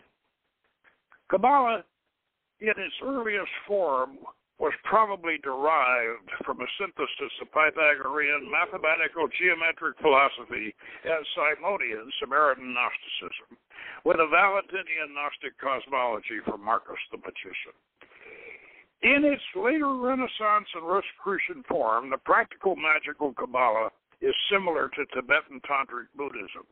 Kabbalah, 1.30 1.82
in 2.60 2.76
its 2.78 2.94
earliest 3.02 3.50
form, 3.66 4.18
was 4.62 4.72
probably 4.86 5.42
derived 5.42 6.30
from 6.46 6.62
a 6.62 6.70
synthesis 6.78 7.34
of 7.42 7.50
Pythagorean 7.50 8.46
mathematical 8.46 9.26
geometric 9.34 9.98
philosophy 9.98 10.70
and 11.02 11.26
Simonian 11.34 12.06
Samaritan 12.22 12.70
Gnosticism, 12.70 13.58
with 14.06 14.22
a 14.22 14.30
Valentinian 14.30 15.10
Gnostic 15.10 15.58
cosmology 15.58 16.38
from 16.46 16.62
Marcus 16.62 17.02
the 17.10 17.18
Magician. 17.18 17.74
In 19.02 19.24
its 19.24 19.42
later 19.56 19.92
Renaissance 19.94 20.68
and 20.74 20.86
Rosicrucian 20.86 21.64
form, 21.68 22.10
the 22.10 22.18
practical 22.18 22.76
magical 22.76 23.32
Kabbalah 23.34 23.90
is 24.20 24.34
similar 24.48 24.88
to 24.90 25.04
Tibetan 25.06 25.60
Tantric 25.66 26.06
Buddhism, 26.14 26.62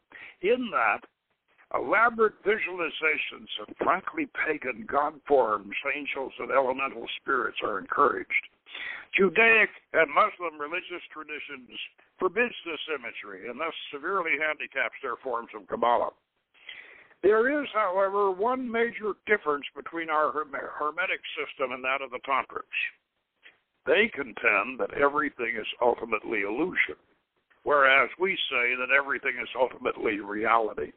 in 0.40 0.70
that 0.70 1.02
elaborate 1.75 2.38
visualizations 2.44 3.50
of 3.60 3.75
frankly 3.78 4.28
pagan 4.46 4.87
god 4.87 5.14
forms, 5.26 5.75
angels, 5.94 6.32
and 6.38 6.52
elemental 6.52 7.06
spirits 7.20 7.58
are 7.64 7.78
encouraged. 7.78 8.46
Judaic 9.16 9.70
and 9.92 10.06
Muslim 10.14 10.54
religious 10.60 11.02
traditions 11.10 11.75
forbids 12.18 12.54
this 12.64 12.80
imagery 12.94 13.50
and 13.50 13.58
thus 13.58 13.75
severely 13.92 14.38
handicaps 14.38 14.94
their 15.02 15.16
forms 15.16 15.50
of 15.54 15.66
Kabbalah. 15.66 16.14
There 17.22 17.62
is, 17.62 17.68
however, 17.74 18.30
one 18.30 18.70
major 18.70 19.12
difference 19.26 19.66
between 19.76 20.08
our 20.08 20.32
Hermetic 20.32 21.20
system 21.36 21.72
and 21.72 21.84
that 21.84 22.00
of 22.00 22.10
the 22.10 22.20
Tantrics. 22.26 22.80
They 23.86 24.08
contend 24.14 24.80
that 24.80 24.94
everything 24.94 25.56
is 25.60 25.66
ultimately 25.82 26.42
illusion, 26.42 26.96
whereas 27.64 28.08
we 28.18 28.36
say 28.50 28.74
that 28.76 28.94
everything 28.96 29.36
is 29.40 29.48
ultimately 29.58 30.20
reality. 30.20 30.92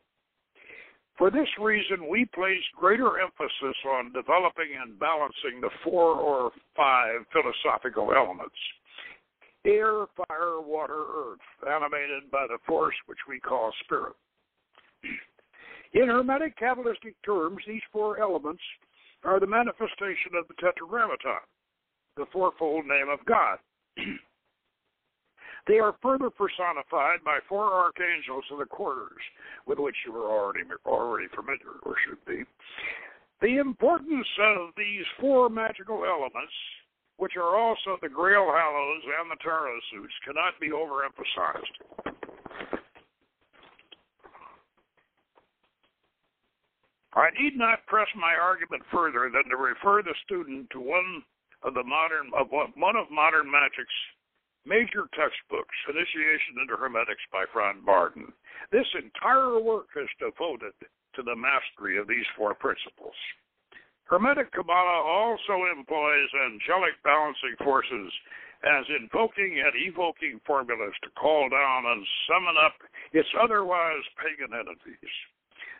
For 1.17 1.29
this 1.29 1.49
reason, 1.59 2.09
we 2.09 2.25
place 2.33 2.63
greater 2.75 3.19
emphasis 3.19 3.77
on 3.85 4.13
developing 4.13 4.71
and 4.81 4.97
balancing 4.99 5.61
the 5.61 5.69
four 5.83 6.15
or 6.15 6.51
five 6.75 7.21
philosophical 7.31 8.13
elements 8.13 8.55
air, 9.65 10.05
fire, 10.27 10.59
water, 10.59 11.05
earth, 11.15 11.39
animated 11.65 12.29
by 12.29 12.45
the 12.47 12.57
force 12.67 12.95
which 13.05 13.19
we 13.29 13.39
call 13.39 13.71
spirit. 13.85 14.13
In 15.93 16.07
Hermetic 16.07 16.57
Kabbalistic 16.57 17.13
terms, 17.23 17.59
these 17.67 17.81
four 17.91 18.19
elements 18.19 18.61
are 19.23 19.39
the 19.39 19.47
manifestation 19.47 20.33
of 20.37 20.47
the 20.47 20.55
Tetragrammaton, 20.55 21.45
the 22.17 22.25
fourfold 22.33 22.85
name 22.85 23.09
of 23.09 23.23
God. 23.25 23.59
they 25.67 25.77
are 25.77 25.95
further 26.01 26.31
personified 26.31 27.23
by 27.23 27.39
four 27.47 27.71
archangels 27.71 28.43
of 28.51 28.57
the 28.57 28.65
quarters, 28.65 29.21
with 29.67 29.77
which 29.77 29.95
you 30.05 30.15
are 30.15 30.31
already 30.31 30.61
already 30.85 31.27
familiar, 31.35 31.77
or 31.83 31.95
should 32.07 32.25
be. 32.25 32.43
The 33.41 33.59
importance 33.59 34.27
of 34.39 34.69
these 34.75 35.05
four 35.19 35.49
magical 35.49 36.05
elements, 36.05 36.53
which 37.17 37.37
are 37.37 37.55
also 37.55 37.97
the 38.01 38.09
Grail 38.09 38.51
Hallows 38.51 39.03
and 39.21 39.29
the 39.29 39.37
Tarot 39.43 39.79
suits, 39.91 40.13
cannot 40.25 40.59
be 40.59 40.69
overemphasized. 40.69 42.13
I 47.15 47.29
need 47.37 47.57
not 47.57 47.85
press 47.85 48.07
my 48.15 48.33
argument 48.33 48.83
further 48.91 49.29
than 49.29 49.45
to 49.49 49.57
refer 49.57 50.01
the 50.01 50.15
student 50.25 50.69
to 50.71 50.79
one 50.81 51.23
of 51.61 51.73
the 51.73 51.83
modern 51.83 52.33
of 52.33 52.49
one 52.49 52.95
of 52.97 53.11
modern 53.11 53.49
magic's 53.49 53.99
major 54.65 55.05
textbooks, 55.13 55.75
Initiation 55.89 56.57
into 56.61 56.75
Hermetics 56.75 57.23
by 57.31 57.45
Franz 57.51 57.83
Bardon. 57.85 58.31
This 58.71 58.87
entire 58.95 59.59
work 59.59 59.91
is 59.95 60.09
devoted 60.19 60.73
to 61.15 61.21
the 61.21 61.35
mastery 61.35 61.97
of 61.99 62.07
these 62.07 62.25
four 62.35 62.55
principles. 62.55 63.15
Hermetic 64.05 64.51
Kabbalah 64.51 65.03
also 65.03 65.69
employs 65.71 66.29
angelic 66.33 66.95
balancing 67.03 67.55
forces 67.63 68.11
as 68.63 68.85
invoking 68.99 69.59
and 69.59 69.75
evoking 69.75 70.39
formulas 70.47 70.95
to 71.03 71.09
call 71.19 71.49
down 71.49 71.85
and 71.85 72.03
summon 72.27 72.55
up 72.63 72.75
its 73.11 73.29
otherwise 73.39 74.03
pagan 74.17 74.55
entities. 74.55 75.15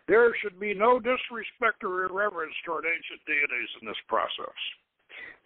There 0.07 0.36
should 0.41 0.60
be 0.60 0.74
no 0.74 1.00
disrespect 1.00 1.83
or 1.83 2.03
irreverence 2.03 2.55
toward 2.65 2.86
ancient 2.86 3.24
deities 3.25 3.72
in 3.81 3.88
this 3.88 4.03
process. 4.07 4.60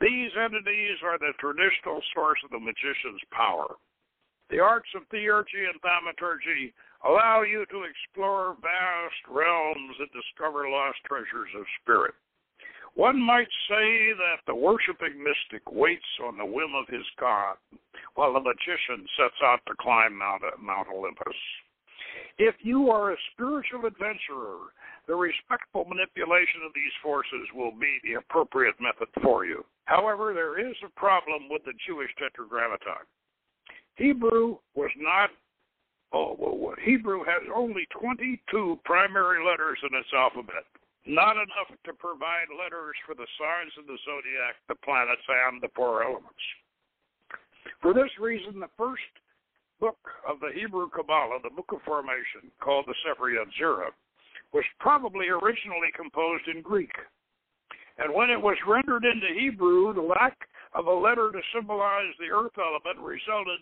These 0.02 0.32
entities 0.34 0.98
are 1.04 1.18
the 1.18 1.34
traditional 1.40 2.02
source 2.14 2.40
of 2.44 2.52
the 2.52 2.60
magician's 2.60 3.22
power. 3.32 3.76
The 4.50 4.60
arts 4.60 4.90
of 4.96 5.04
theurgy 5.10 5.68
and 5.68 5.80
thaumaturgy 5.82 6.74
allow 7.06 7.42
you 7.42 7.66
to 7.70 7.84
explore 7.84 8.56
vast 8.62 9.22
realms 9.30 9.96
and 10.00 10.10
discover 10.14 10.70
lost 10.70 10.98
treasures 11.06 11.54
of 11.56 11.66
spirit. 11.82 12.16
One 12.96 13.22
might 13.22 13.50
say 13.70 14.14
that 14.18 14.42
the 14.48 14.56
worshiping 14.56 15.22
mystic 15.22 15.62
waits 15.72 16.08
on 16.24 16.38
the 16.38 16.46
whim 16.46 16.74
of 16.74 16.88
his 16.88 17.06
god, 17.20 17.58
while 18.16 18.34
the 18.34 18.40
magician 18.40 19.06
sets 19.18 19.38
out 19.44 19.60
to 19.68 19.76
climb 19.80 20.18
Mount, 20.18 20.42
Mount 20.60 20.88
Olympus. 20.90 21.38
If 22.38 22.56
you 22.62 22.90
are 22.90 23.12
a 23.12 23.18
spiritual 23.34 23.86
adventurer, 23.86 24.74
the 25.08 25.16
respectful 25.16 25.86
manipulation 25.86 26.62
of 26.66 26.74
these 26.76 26.94
forces 27.02 27.48
will 27.56 27.72
be 27.72 28.00
the 28.04 28.20
appropriate 28.20 28.76
method 28.80 29.08
for 29.24 29.46
you. 29.46 29.64
However, 29.86 30.34
there 30.34 30.60
is 30.60 30.76
a 30.84 31.00
problem 31.00 31.50
with 31.50 31.64
the 31.66 31.74
Jewish 31.88 32.12
Tetragrammaton. 32.20 33.08
Hebrew 33.96 34.58
was 34.76 34.92
not 34.98 35.32
Oh, 36.14 36.38
well, 36.40 36.76
Hebrew 36.84 37.20
has 37.26 37.44
only 37.54 37.86
22 38.00 38.80
primary 38.86 39.44
letters 39.44 39.78
in 39.84 39.92
its 39.92 40.08
alphabet, 40.16 40.64
not 41.06 41.36
enough 41.36 41.68
to 41.84 41.92
provide 41.92 42.48
letters 42.56 42.96
for 43.06 43.14
the 43.14 43.28
signs 43.36 43.74
of 43.76 43.88
the 43.88 43.98
zodiac, 44.08 44.56
the 44.70 44.80
planets, 44.88 45.28
and 45.28 45.62
the 45.62 45.68
four 45.76 46.04
elements. 46.04 46.40
For 47.82 47.94
this 47.94 48.12
reason, 48.20 48.60
the 48.60 48.72
first 48.78 49.04
book 49.80 49.98
of 50.28 50.40
the 50.40 50.52
Hebrew 50.54 50.90
Kabbalah, 50.90 51.40
the 51.44 51.54
Book 51.54 51.72
of 51.72 51.82
Formation, 51.86 52.52
called 52.60 52.86
the 52.88 52.96
Sefer 53.06 53.32
Yetzirah, 53.32 53.94
was 54.54 54.64
probably 54.80 55.28
originally 55.28 55.92
composed 55.96 56.48
in 56.48 56.62
Greek. 56.62 56.94
And 57.98 58.14
when 58.14 58.30
it 58.30 58.42
was 58.42 58.58
rendered 58.68 59.06
into 59.06 59.40
Hebrew, 59.40 59.94
the 59.94 60.02
lack 60.02 60.38
of 60.74 60.86
a 60.86 60.94
letter 60.94 61.32
to 61.32 61.42
symbolize 61.54 62.14
the 62.20 62.34
earth 62.34 62.54
element 62.58 63.02
resulted 63.02 63.60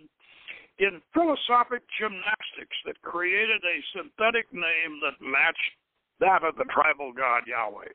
in 0.80 1.02
philosophic 1.14 1.84
gymnastics 1.96 2.76
that 2.86 3.02
created 3.02 3.64
a 3.64 3.78
synthetic 3.96 4.52
name 4.52 5.00
that 5.00 5.16
matched 5.24 5.76
that 6.20 6.44
of 6.44 6.56
the 6.56 6.68
tribal 6.72 7.14
god 7.14 7.44
Yahweh. 7.48 7.92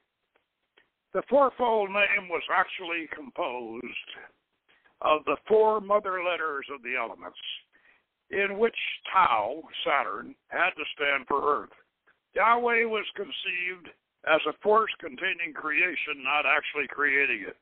The 1.12 1.22
fourfold 1.28 1.90
name 1.90 2.28
was 2.30 2.42
actually 2.52 3.08
composed 3.12 4.10
of 5.02 5.24
the 5.24 5.36
four 5.48 5.80
mother 5.80 6.22
letters 6.24 6.64
of 6.72 6.82
the 6.82 6.96
elements 6.96 7.38
in 8.30 8.58
which 8.58 8.76
Tau, 9.12 9.62
Saturn, 9.84 10.34
had 10.48 10.70
to 10.78 10.84
stand 10.94 11.26
for 11.26 11.62
Earth. 11.62 11.74
Yahweh 12.34 12.84
was 12.86 13.04
conceived 13.16 13.90
as 14.26 14.40
a 14.46 14.54
force 14.62 14.92
containing 15.00 15.52
creation, 15.54 16.22
not 16.22 16.46
actually 16.46 16.86
creating 16.88 17.46
it. 17.48 17.56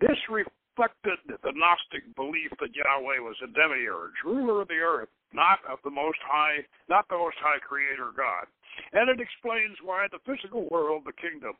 This 0.00 0.18
reflected 0.30 1.18
the 1.26 1.50
Gnostic 1.50 2.06
belief 2.14 2.52
that 2.60 2.76
Yahweh 2.76 3.18
was 3.18 3.34
a 3.42 3.50
demiurge, 3.50 4.14
ruler 4.24 4.62
of 4.62 4.68
the 4.68 4.78
earth, 4.78 5.08
not 5.32 5.58
of 5.68 5.78
the 5.82 5.90
most 5.90 6.18
high, 6.22 6.62
not 6.88 7.08
the 7.08 7.18
most 7.18 7.36
high 7.42 7.58
creator 7.58 8.12
God. 8.16 8.46
And 8.92 9.10
it 9.10 9.18
explains 9.18 9.76
why 9.82 10.06
the 10.12 10.22
physical 10.22 10.68
world, 10.70 11.02
the 11.04 11.18
kingdom, 11.18 11.54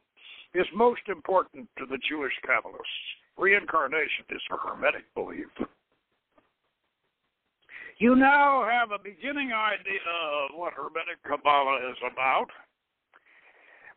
is 0.55 0.67
most 0.75 1.03
important 1.09 1.69
to 1.79 1.87
the 1.87 1.99
Jewish 2.09 2.33
Kabbalists. 2.47 3.05
Reincarnation 3.37 4.25
is 4.31 4.43
a 4.53 4.57
Hermetic 4.57 5.13
belief. 5.15 5.51
You 7.99 8.15
now 8.15 8.63
have 8.63 8.93
a 8.93 9.03
beginning 9.03 9.51
idea 9.51 10.07
of 10.47 10.55
what 10.55 10.73
Hermetic 10.73 11.19
Kabbalah 11.27 11.91
is 11.91 11.99
about, 12.07 12.47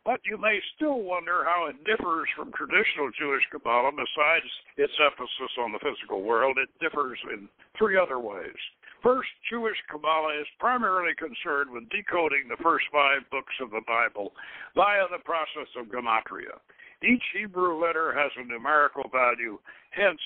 but 0.03 0.19
you 0.25 0.41
may 0.41 0.57
still 0.73 1.05
wonder 1.05 1.45
how 1.45 1.69
it 1.69 1.77
differs 1.85 2.25
from 2.35 2.49
traditional 2.57 3.13
Jewish 3.13 3.45
Kabbalah. 3.51 3.91
Besides 3.93 4.49
its 4.77 4.97
emphasis 4.97 5.53
on 5.61 5.71
the 5.71 5.85
physical 5.85 6.23
world, 6.25 6.57
it 6.57 6.73
differs 6.81 7.19
in 7.29 7.47
three 7.77 7.93
other 7.95 8.17
ways. 8.17 8.57
First, 9.03 9.29
Jewish 9.47 9.77
Kabbalah 9.91 10.33
is 10.41 10.49
primarily 10.57 11.13
concerned 11.13 11.69
with 11.69 11.85
decoding 11.93 12.49
the 12.49 12.57
first 12.57 12.85
five 12.91 13.21
books 13.29 13.53
of 13.61 13.69
the 13.69 13.85
Bible 13.85 14.33
via 14.73 15.05
the 15.13 15.21
process 15.21 15.69
of 15.77 15.93
gematria. 15.93 16.57
Each 17.05 17.23
Hebrew 17.37 17.77
letter 17.77 18.17
has 18.17 18.31
a 18.33 18.49
numerical 18.49 19.05
value, 19.13 19.59
hence, 19.91 20.21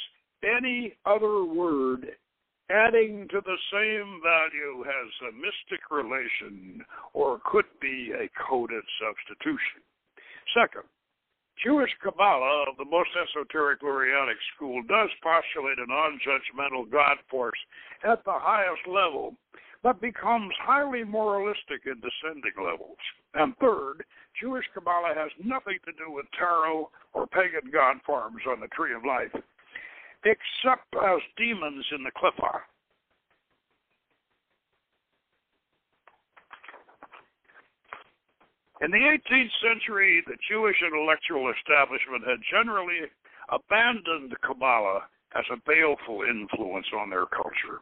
any 0.47 0.95
other 1.05 1.43
word 1.43 2.15
adding 2.69 3.27
to 3.29 3.41
the 3.41 3.57
same 3.71 4.21
value 4.23 4.83
has 4.83 5.09
a 5.29 5.35
mystic 5.35 5.91
relation 5.91 6.83
or 7.13 7.39
could 7.45 7.69
be 7.79 8.11
a 8.13 8.29
coded 8.49 8.83
substitution. 8.99 9.85
Second, 10.53 10.83
Jewish 11.63 11.91
Kabbalah 12.03 12.65
of 12.69 12.77
the 12.77 12.85
most 12.85 13.09
esoteric 13.15 13.81
Lurianic 13.81 14.37
school 14.55 14.81
does 14.83 15.09
postulate 15.23 15.79
a 15.79 15.87
non 15.87 16.19
judgmental 16.19 16.89
God 16.89 17.17
force 17.29 17.59
at 18.03 18.23
the 18.25 18.35
highest 18.35 18.85
level, 18.87 19.35
but 19.81 20.01
becomes 20.01 20.53
highly 20.59 21.03
moralistic 21.03 21.85
in 21.85 22.01
descending 22.01 22.57
levels. 22.57 22.97
And 23.35 23.55
third, 23.57 24.03
Jewish 24.41 24.65
Kabbalah 24.73 25.13
has 25.15 25.31
nothing 25.43 25.77
to 25.85 25.91
do 25.93 26.11
with 26.11 26.25
tarot 26.37 26.89
or 27.13 27.27
pagan 27.27 27.71
god 27.71 27.97
forms 28.05 28.41
on 28.49 28.59
the 28.59 28.67
tree 28.67 28.93
of 28.93 29.05
life, 29.05 29.31
except 30.25 30.89
as 30.95 31.21
demons 31.37 31.85
in 31.95 32.03
the 32.03 32.11
Qliphoth. 32.11 32.65
In 38.81 38.91
the 38.91 38.97
18th 38.97 39.51
century, 39.63 40.21
the 40.27 40.35
Jewish 40.49 40.75
intellectual 40.85 41.53
establishment 41.53 42.27
had 42.27 42.43
generally 42.51 43.07
abandoned 43.49 44.35
Kabbalah 44.43 45.07
as 45.35 45.45
a 45.51 45.61
baleful 45.65 46.23
influence 46.27 46.87
on 46.97 47.09
their 47.09 47.25
culture. 47.25 47.79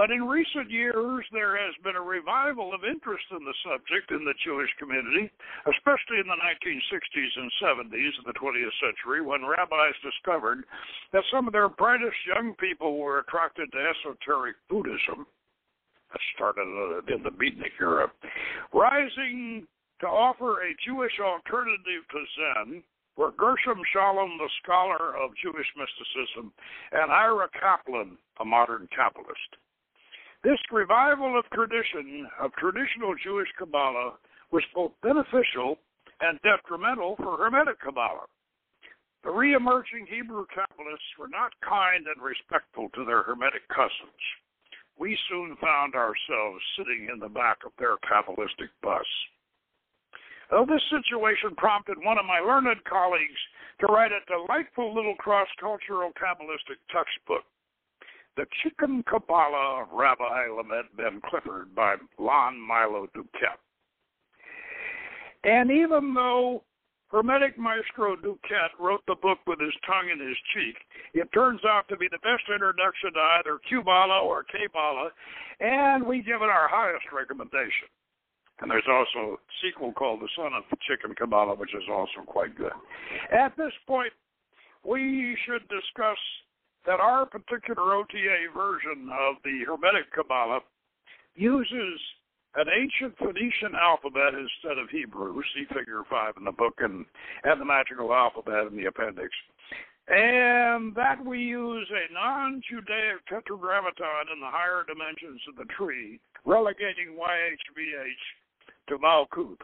But 0.00 0.10
in 0.10 0.24
recent 0.24 0.70
years, 0.70 1.26
there 1.30 1.60
has 1.60 1.76
been 1.84 1.94
a 1.94 2.00
revival 2.00 2.72
of 2.72 2.88
interest 2.88 3.26
in 3.36 3.44
the 3.44 3.52
subject 3.60 4.08
in 4.10 4.24
the 4.24 4.32
Jewish 4.42 4.72
community, 4.80 5.28
especially 5.68 6.24
in 6.24 6.24
the 6.24 6.40
1960s 6.40 7.36
and 7.36 7.52
70s 7.60 8.16
of 8.16 8.24
the 8.24 8.32
20th 8.32 8.72
century, 8.80 9.20
when 9.20 9.44
rabbis 9.44 9.92
discovered 10.00 10.64
that 11.12 11.28
some 11.30 11.46
of 11.46 11.52
their 11.52 11.68
brightest 11.68 12.16
young 12.24 12.54
people 12.54 12.96
were 12.96 13.18
attracted 13.18 13.70
to 13.72 13.92
esoteric 13.92 14.56
Buddhism. 14.70 15.28
That 16.08 16.20
started 16.34 16.64
uh, 16.64 17.14
in 17.14 17.22
the 17.22 17.36
Beatnik 17.36 17.76
era. 17.78 18.10
Rising 18.72 19.68
to 20.00 20.06
offer 20.06 20.64
a 20.64 20.72
Jewish 20.82 21.20
alternative 21.20 22.08
to 22.08 22.20
Zen, 22.40 22.82
were 23.18 23.32
Gershom 23.36 23.84
Scholem, 23.92 24.38
the 24.38 24.48
scholar 24.64 25.14
of 25.14 25.36
Jewish 25.44 25.68
mysticism, 25.76 26.54
and 26.90 27.12
Aryeh 27.12 27.52
Kaplan, 27.52 28.16
a 28.40 28.46
modern 28.46 28.88
Kabbalist. 28.96 29.60
This 30.42 30.58
revival 30.72 31.38
of 31.38 31.44
tradition, 31.52 32.26
of 32.40 32.52
traditional 32.56 33.14
Jewish 33.22 33.48
Kabbalah, 33.58 34.16
was 34.50 34.64
both 34.74 34.92
beneficial 35.02 35.76
and 36.20 36.40
detrimental 36.40 37.16
for 37.16 37.36
Hermetic 37.36 37.80
Kabbalah. 37.80 38.24
The 39.22 39.30
re-emerging 39.30 40.06
Hebrew 40.08 40.46
Kabbalists 40.48 41.12
were 41.18 41.28
not 41.28 41.52
kind 41.60 42.06
and 42.08 42.22
respectful 42.24 42.88
to 42.94 43.04
their 43.04 43.22
Hermetic 43.22 43.68
cousins. 43.68 44.22
We 44.98 45.16
soon 45.28 45.56
found 45.60 45.94
ourselves 45.94 46.64
sitting 46.76 47.08
in 47.12 47.20
the 47.20 47.28
back 47.28 47.58
of 47.66 47.72
their 47.78 47.96
Kabbalistic 47.98 48.72
bus. 48.82 49.04
This 50.68 50.82
situation 50.88 51.54
prompted 51.56 52.00
one 52.00 52.16
of 52.18 52.24
my 52.24 52.40
learned 52.40 52.82
colleagues 52.88 53.40
to 53.80 53.86
write 53.92 54.12
a 54.12 54.24
delightful 54.24 54.94
little 54.94 55.16
cross 55.16 55.48
cultural 55.60 56.12
Kabbalistic 56.16 56.80
textbook, 56.88 57.44
The 58.40 58.46
Chicken 58.62 59.04
Kabbalah 59.04 59.82
of 59.82 59.88
Rabbi 59.92 60.48
Lamed 60.48 60.88
Ben 60.96 61.20
Clifford 61.28 61.74
by 61.74 61.96
Lon 62.18 62.58
Milo 62.58 63.06
DuQuette. 63.14 63.60
And 65.44 65.70
even 65.70 66.14
though 66.14 66.64
Hermetic 67.08 67.58
Maestro 67.58 68.16
DuQuette 68.16 68.80
wrote 68.80 69.02
the 69.06 69.16
book 69.20 69.40
with 69.46 69.60
his 69.60 69.74
tongue 69.86 70.08
in 70.10 70.26
his 70.26 70.38
cheek. 70.54 70.74
It 71.12 71.28
turns 71.34 71.60
out 71.68 71.86
to 71.90 71.98
be 71.98 72.08
the 72.10 72.16
best 72.24 72.44
introduction 72.48 73.12
to 73.12 73.20
either 73.20 73.60
Qabalah 73.70 74.22
or 74.22 74.44
Kabbalah, 74.44 75.10
and 75.60 76.06
we 76.06 76.22
give 76.22 76.40
it 76.40 76.48
our 76.48 76.66
highest 76.66 77.12
recommendation. 77.12 77.92
And 78.62 78.70
there's 78.70 78.88
also 78.88 79.34
a 79.34 79.36
sequel 79.60 79.92
called 79.92 80.20
The 80.20 80.30
Son 80.34 80.54
of 80.54 80.64
the 80.70 80.78
Chicken 80.88 81.14
Kabbalah, 81.14 81.56
which 81.56 81.74
is 81.74 81.84
also 81.92 82.24
quite 82.24 82.56
good. 82.56 82.72
At 83.30 83.54
this 83.58 83.72
point, 83.86 84.14
we 84.82 85.36
should 85.44 85.68
discuss 85.68 86.16
that 86.86 87.00
our 87.00 87.26
particular 87.26 87.94
OTA 87.94 88.52
version 88.54 89.10
of 89.12 89.36
the 89.44 89.64
Hermetic 89.66 90.12
Kabbalah 90.14 90.60
uses 91.34 92.00
an 92.56 92.66
ancient 92.68 93.16
Phoenician 93.18 93.78
alphabet 93.80 94.34
instead 94.34 94.78
of 94.78 94.90
Hebrew. 94.90 95.40
See 95.54 95.66
Figure 95.68 96.02
5 96.08 96.34
in 96.38 96.44
the 96.44 96.52
book 96.52 96.74
and, 96.78 97.04
and 97.44 97.60
the 97.60 97.64
magical 97.64 98.12
alphabet 98.12 98.66
in 98.70 98.76
the 98.76 98.86
appendix. 98.86 99.30
And 100.08 100.94
that 100.96 101.24
we 101.24 101.38
use 101.38 101.86
a 101.90 102.12
non 102.12 102.60
Judaic 102.68 103.24
tetragrammaton 103.28 104.32
in 104.34 104.40
the 104.40 104.50
higher 104.50 104.84
dimensions 104.88 105.40
of 105.48 105.54
the 105.54 105.72
tree, 105.72 106.18
relegating 106.44 107.14
YHVH 107.16 108.88
to 108.88 108.98
Malkuth. 108.98 109.60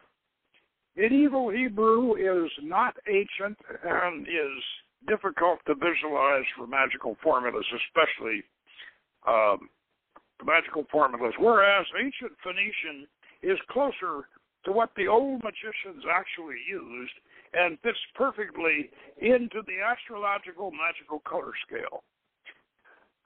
Medieval 0.96 1.50
Hebrew 1.50 2.14
is 2.14 2.50
not 2.62 2.94
ancient 3.09 3.59
and 3.85 4.29
is 4.29 4.62
difficult 5.07 5.61
to 5.66 5.75
visualize 5.75 6.45
for 6.57 6.66
magical 6.66 7.16
formulas, 7.23 7.64
especially 7.73 8.42
um, 9.27 9.69
magical 10.45 10.85
formulas, 10.90 11.35
whereas 11.38 11.87
ancient 11.99 12.33
Phoenician 12.42 13.07
is 13.42 13.59
closer 13.71 14.29
to 14.64 14.73
what 14.73 14.90
the 14.97 15.07
old 15.07 15.42
magicians 15.42 16.05
actually 16.11 16.59
used 16.69 17.14
and 17.55 17.79
fits 17.81 17.99
perfectly 18.14 18.90
into 19.19 19.62
the 19.66 19.79
astrological 19.81 20.71
magical 20.73 21.21
color 21.21 21.53
scale. 21.66 22.03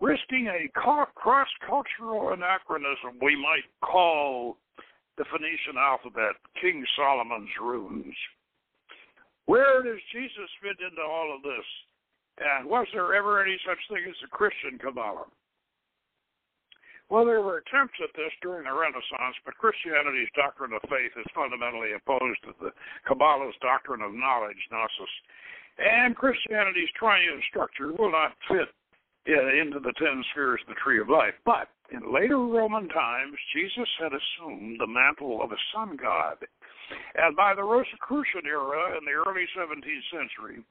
Risking 0.01 0.49
a 0.49 0.69
cross 0.73 1.49
cultural 1.66 2.33
anachronism, 2.33 3.21
we 3.21 3.37
might 3.37 3.69
call 3.83 4.57
the 5.19 5.25
Phoenician 5.25 5.77
alphabet, 5.77 6.37
King 6.61 6.85
Solomon's 6.97 7.51
runes. 7.61 8.14
Where 9.50 9.82
does 9.82 9.98
Jesus 10.14 10.46
fit 10.62 10.78
into 10.78 11.02
all 11.02 11.34
of 11.34 11.42
this? 11.42 11.66
And 12.38 12.70
was 12.70 12.86
there 12.94 13.18
ever 13.18 13.42
any 13.42 13.58
such 13.66 13.82
thing 13.90 14.06
as 14.06 14.14
a 14.22 14.30
Christian 14.30 14.78
Kabbalah? 14.78 15.26
Well, 17.10 17.26
there 17.26 17.42
were 17.42 17.58
attempts 17.58 17.98
at 17.98 18.14
this 18.14 18.30
during 18.46 18.70
the 18.70 18.78
Renaissance, 18.78 19.34
but 19.42 19.58
Christianity's 19.58 20.30
doctrine 20.38 20.70
of 20.70 20.86
faith 20.86 21.10
is 21.18 21.26
fundamentally 21.34 21.98
opposed 21.98 22.38
to 22.46 22.54
the 22.62 22.70
Kabbalah's 23.02 23.58
doctrine 23.58 24.06
of 24.06 24.14
knowledge, 24.14 24.62
gnosis. 24.70 25.14
And 25.82 26.14
Christianity's 26.14 26.94
triune 26.94 27.42
structure 27.50 27.90
will 27.90 28.14
not 28.14 28.38
fit 28.46 28.70
into 29.26 29.82
the 29.82 29.92
ten 29.98 30.22
spheres 30.30 30.62
of 30.62 30.70
the 30.70 30.78
tree 30.78 31.02
of 31.02 31.10
life. 31.10 31.34
But 31.42 31.66
in 31.90 32.14
later 32.14 32.38
Roman 32.38 32.86
times, 32.86 33.34
Jesus 33.50 33.90
had 33.98 34.14
assumed 34.14 34.78
the 34.78 34.86
mantle 34.86 35.42
of 35.42 35.50
a 35.50 35.58
sun 35.74 35.98
god. 35.98 36.38
And 37.14 37.37
by 37.37 37.55
the 37.55 37.62
Rosicrucian 37.62 38.46
era 38.46 38.96
in 38.98 39.05
the 39.05 39.12
early 39.12 39.46
17th 39.57 40.07
century, 40.11 40.64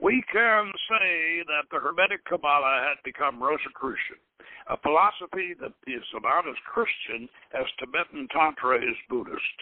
we 0.00 0.22
can 0.32 0.72
say 0.90 1.42
that 1.46 1.66
the 1.70 1.80
Hermetic 1.80 2.24
Kabbalah 2.24 2.84
had 2.88 3.02
become 3.04 3.42
Rosicrucian, 3.42 4.20
a 4.68 4.76
philosophy 4.78 5.54
that 5.60 5.72
is 5.86 6.04
about 6.16 6.48
as 6.48 6.54
Christian 6.66 7.28
as 7.54 7.64
Tibetan 7.78 8.28
Tantra 8.28 8.76
is 8.76 8.96
Buddhist. 9.08 9.58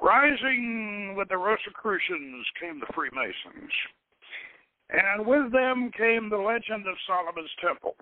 Rising 0.00 1.14
with 1.16 1.28
the 1.28 1.38
Rosicrucians 1.38 2.46
came 2.60 2.78
the 2.78 2.92
Freemasons, 2.94 3.72
and 4.90 5.26
with 5.26 5.50
them 5.50 5.90
came 5.96 6.30
the 6.30 6.36
legend 6.36 6.86
of 6.86 6.94
Solomon's 7.06 7.50
Temple. 7.60 7.96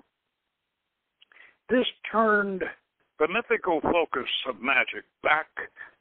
This 1.70 1.87
turned 2.11 2.62
the 3.18 3.29
mythical 3.29 3.81
focus 3.81 4.29
of 4.48 4.61
magic 4.61 5.05
back 5.22 5.48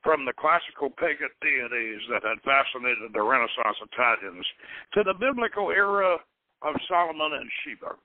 from 0.03 0.25
the 0.25 0.33
classical 0.35 0.89
pagan 0.89 1.31
deities 1.41 2.03
that 2.11 2.23
had 2.27 2.43
fascinated 2.43 3.13
the 3.13 3.23
Renaissance 3.23 3.79
Italians 3.91 4.45
to 4.93 5.03
the 5.03 5.15
biblical 5.15 5.71
era 5.71 6.17
of 6.61 6.75
Solomon 6.87 7.33
and 7.39 7.49
Sheba. 7.63 7.95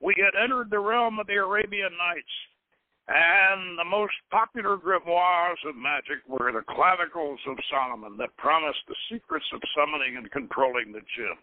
We 0.00 0.14
had 0.20 0.36
entered 0.36 0.68
the 0.70 0.78
realm 0.78 1.18
of 1.18 1.26
the 1.26 1.40
Arabian 1.40 1.96
Nights, 1.96 2.36
and 3.08 3.78
the 3.78 3.88
most 3.88 4.14
popular 4.30 4.76
grimoires 4.76 5.62
of 5.64 5.74
magic 5.74 6.20
were 6.28 6.52
the 6.52 6.66
clavicles 6.68 7.40
of 7.48 7.56
Solomon 7.70 8.16
that 8.18 8.36
promised 8.36 8.84
the 8.86 8.98
secrets 9.10 9.46
of 9.54 9.62
summoning 9.72 10.16
and 10.16 10.30
controlling 10.30 10.92
the 10.92 11.00
jinn 11.16 11.40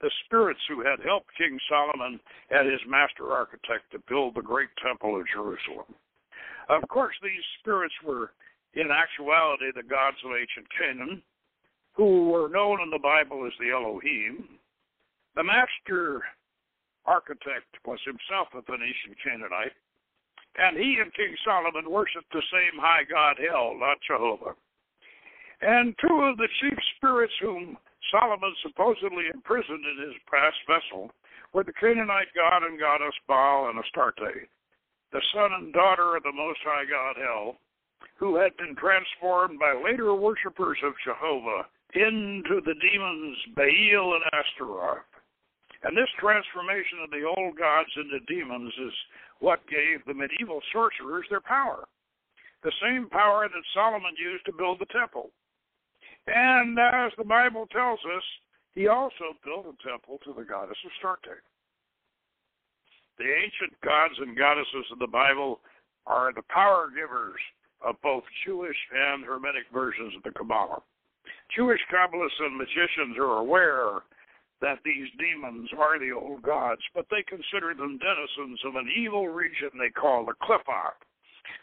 the 0.00 0.10
spirits 0.24 0.60
who 0.68 0.82
had 0.82 1.00
helped 1.04 1.36
King 1.36 1.58
Solomon 1.68 2.20
and 2.50 2.70
his 2.70 2.80
master 2.86 3.32
architect 3.32 3.90
to 3.92 4.02
build 4.08 4.34
the 4.34 4.42
great 4.42 4.68
temple 4.82 5.18
of 5.18 5.26
Jerusalem. 5.32 5.94
Of 6.68 6.86
course, 6.88 7.14
these 7.22 7.44
spirits 7.60 7.94
were 8.04 8.32
in 8.74 8.90
actuality 8.90 9.72
the 9.74 9.82
gods 9.82 10.18
of 10.24 10.32
ancient 10.32 10.66
Canaan, 10.76 11.22
who 11.94 12.28
were 12.28 12.48
known 12.48 12.82
in 12.82 12.90
the 12.90 12.98
Bible 12.98 13.46
as 13.46 13.52
the 13.58 13.70
Elohim. 13.70 14.58
The 15.34 15.44
master 15.44 16.22
architect 17.06 17.72
was 17.86 18.00
himself 18.04 18.48
a 18.52 18.62
Phoenician 18.62 19.16
Canaanite, 19.22 19.72
and 20.58 20.76
he 20.76 20.98
and 21.00 21.12
King 21.14 21.34
Solomon 21.44 21.90
worshipped 21.90 22.32
the 22.32 22.42
same 22.52 22.80
high 22.80 23.04
god 23.04 23.36
Hel, 23.38 23.76
not 23.78 23.96
Jehovah. 24.06 24.54
And 25.62 25.94
two 26.00 26.20
of 26.22 26.36
the 26.36 26.48
chief 26.60 26.78
spirits 26.96 27.32
whom 27.40 27.78
Solomon 28.10 28.54
supposedly 28.62 29.26
imprisoned 29.32 29.84
in 29.84 30.08
his 30.08 30.16
brass 30.28 30.54
vessel 30.66 31.10
were 31.52 31.64
the 31.64 31.72
Canaanite 31.72 32.34
god 32.34 32.62
and 32.62 32.78
goddess 32.78 33.14
Baal 33.26 33.68
and 33.68 33.78
Astarte, 33.78 34.48
the 35.12 35.22
son 35.32 35.52
and 35.52 35.72
daughter 35.72 36.16
of 36.16 36.22
the 36.22 36.32
Most 36.32 36.60
High 36.64 36.84
God 36.84 37.16
Hel, 37.16 37.56
who 38.16 38.36
had 38.36 38.56
been 38.56 38.76
transformed 38.76 39.58
by 39.58 39.72
later 39.72 40.14
worshippers 40.14 40.78
of 40.84 40.94
Jehovah 41.04 41.66
into 41.94 42.60
the 42.60 42.74
demons 42.80 43.38
Baal 43.54 44.14
and 44.14 44.24
Ashtaroth. 44.32 45.04
And 45.82 45.96
this 45.96 46.10
transformation 46.18 46.98
of 47.04 47.10
the 47.10 47.24
old 47.24 47.56
gods 47.56 47.90
into 47.96 48.18
demons 48.26 48.72
is 48.80 48.92
what 49.40 49.68
gave 49.68 50.04
the 50.04 50.14
medieval 50.14 50.60
sorcerers 50.72 51.26
their 51.30 51.40
power. 51.40 51.84
The 52.64 52.72
same 52.82 53.08
power 53.10 53.46
that 53.48 53.72
Solomon 53.74 54.14
used 54.18 54.44
to 54.46 54.52
build 54.52 54.80
the 54.80 54.90
temple. 54.90 55.30
And 56.26 56.78
as 56.78 57.12
the 57.16 57.24
Bible 57.24 57.66
tells 57.72 58.00
us, 58.16 58.22
he 58.74 58.88
also 58.88 59.32
built 59.44 59.66
a 59.66 59.88
temple 59.88 60.18
to 60.24 60.34
the 60.34 60.44
goddess 60.44 60.76
Astarte. 60.84 61.40
The 63.18 63.24
ancient 63.24 63.80
gods 63.80 64.14
and 64.20 64.36
goddesses 64.36 64.86
of 64.92 64.98
the 64.98 65.06
Bible 65.06 65.60
are 66.06 66.32
the 66.32 66.42
power 66.50 66.90
givers 66.94 67.40
of 67.80 67.96
both 68.02 68.24
Jewish 68.44 68.76
and 68.92 69.24
Hermetic 69.24 69.64
versions 69.72 70.14
of 70.16 70.22
the 70.22 70.36
Kabbalah. 70.36 70.82
Jewish 71.54 71.80
Kabbalists 71.90 72.40
and 72.40 72.56
magicians 72.56 73.16
are 73.18 73.38
aware 73.38 74.02
that 74.60 74.78
these 74.84 75.08
demons 75.18 75.68
are 75.78 75.98
the 75.98 76.12
old 76.12 76.42
gods, 76.42 76.82
but 76.94 77.06
they 77.10 77.22
consider 77.28 77.74
them 77.74 77.98
denizens 77.98 78.60
of 78.64 78.76
an 78.76 78.88
evil 78.96 79.28
region 79.28 79.70
they 79.78 79.90
call 79.90 80.24
the 80.24 80.34
Qliphoth, 80.42 81.00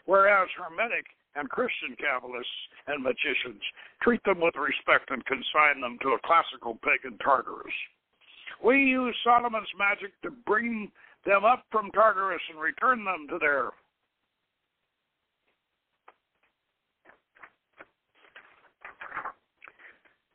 whereas 0.06 0.48
Hermetic 0.56 1.06
and 1.36 1.48
Christian 1.50 1.96
Kabbalists 1.98 2.60
and 2.86 3.02
magicians 3.02 3.62
treat 4.02 4.22
them 4.24 4.40
with 4.40 4.54
respect 4.56 5.10
and 5.10 5.24
consign 5.26 5.80
them 5.80 5.98
to 6.02 6.10
a 6.10 6.24
classical 6.24 6.78
pagan 6.82 7.18
Tartarus. 7.18 7.74
We 8.62 8.78
use 8.78 9.16
Solomon's 9.24 9.68
magic 9.78 10.12
to 10.22 10.30
bring 10.30 10.90
them 11.26 11.44
up 11.44 11.64
from 11.70 11.90
Tartarus 11.90 12.42
and 12.50 12.60
return 12.60 13.04
them 13.04 13.26
to 13.30 13.38
their 13.38 13.70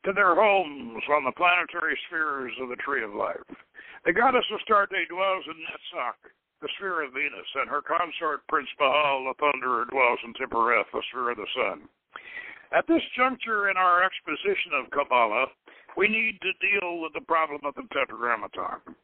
to 0.05 0.13
their 0.13 0.33
homes 0.35 1.03
on 1.11 1.23
the 1.25 1.31
planetary 1.35 1.97
spheres 2.07 2.53
of 2.61 2.69
the 2.69 2.75
Tree 2.77 3.03
of 3.03 3.13
Life. 3.13 3.43
The 4.05 4.13
goddess 4.13 4.45
of 4.51 4.59
Astarte 4.61 5.07
dwells 5.09 5.43
in 5.45 5.59
Netzach, 5.59 6.19
the 6.61 6.69
sphere 6.77 7.03
of 7.03 7.13
Venus, 7.13 7.47
and 7.55 7.69
her 7.69 7.81
consort 7.81 8.45
Prince 8.47 8.69
Baal, 8.77 9.23
the 9.25 9.35
Thunderer, 9.39 9.89
dwells 9.89 10.19
in 10.23 10.33
Tiphereth, 10.33 10.91
the 10.91 11.03
sphere 11.09 11.31
of 11.31 11.37
the 11.37 11.47
Sun. 11.55 11.87
At 12.71 12.87
this 12.87 13.01
juncture 13.17 13.69
in 13.69 13.77
our 13.77 14.03
exposition 14.03 14.73
of 14.77 14.91
Kabbalah, 14.91 15.47
we 15.97 16.07
need 16.07 16.39
to 16.41 16.53
deal 16.61 17.01
with 17.01 17.13
the 17.13 17.25
problem 17.25 17.61
of 17.63 17.75
the 17.75 17.87
Tetragrammaton. 17.93 18.95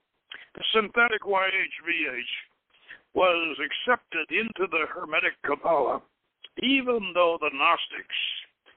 The 0.54 0.64
synthetic 0.74 1.24
YHVH 1.24 2.34
was 3.14 3.58
accepted 3.58 4.28
into 4.30 4.68
the 4.70 4.86
Hermetic 4.94 5.34
Kabbalah, 5.44 6.02
even 6.62 7.12
though 7.14 7.38
the 7.40 7.50
Gnostics 7.52 8.20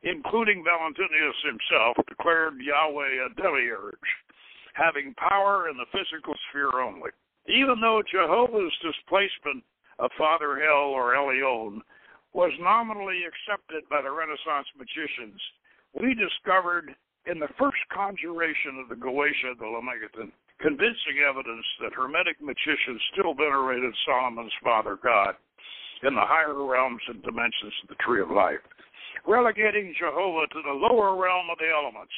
including 0.02 0.62
Valentinus 0.62 1.34
himself, 1.42 1.96
declared 2.08 2.54
Yahweh 2.60 3.26
a 3.26 3.34
demiurge, 3.34 4.08
having 4.74 5.14
power 5.14 5.68
in 5.68 5.76
the 5.76 5.90
physical 5.90 6.34
sphere 6.48 6.80
only. 6.80 7.10
Even 7.48 7.80
though 7.80 8.02
Jehovah's 8.04 8.72
displacement 8.84 9.64
of 9.98 10.10
Father 10.18 10.60
Hel 10.60 10.92
or 10.92 11.16
Elyon 11.16 11.80
was 12.32 12.52
nominally 12.60 13.24
accepted 13.24 13.88
by 13.88 14.02
the 14.02 14.12
Renaissance 14.12 14.68
magicians, 14.76 15.40
we 15.96 16.14
discovered 16.14 16.94
in 17.26 17.40
the 17.40 17.48
first 17.58 17.80
conjuration 17.92 18.78
of 18.78 18.88
the 18.88 19.00
Goetia 19.00 19.56
the 19.58 19.64
Lemegeton 19.64 20.30
convincing 20.60 21.24
evidence 21.24 21.64
that 21.80 21.94
Hermetic 21.94 22.40
magicians 22.42 23.00
still 23.12 23.32
venerated 23.32 23.94
Solomon's 24.04 24.52
father 24.62 24.98
God 25.02 25.34
in 26.02 26.14
the 26.14 26.28
higher 26.28 26.54
realms 26.64 27.02
and 27.08 27.22
dimensions 27.22 27.74
of 27.82 27.88
the 27.88 28.02
Tree 28.04 28.20
of 28.20 28.30
Life 28.30 28.62
relegating 29.26 29.94
Jehovah 29.98 30.46
to 30.52 30.60
the 30.62 30.72
lower 30.88 31.16
realm 31.16 31.50
of 31.50 31.58
the 31.58 31.70
elements. 31.70 32.12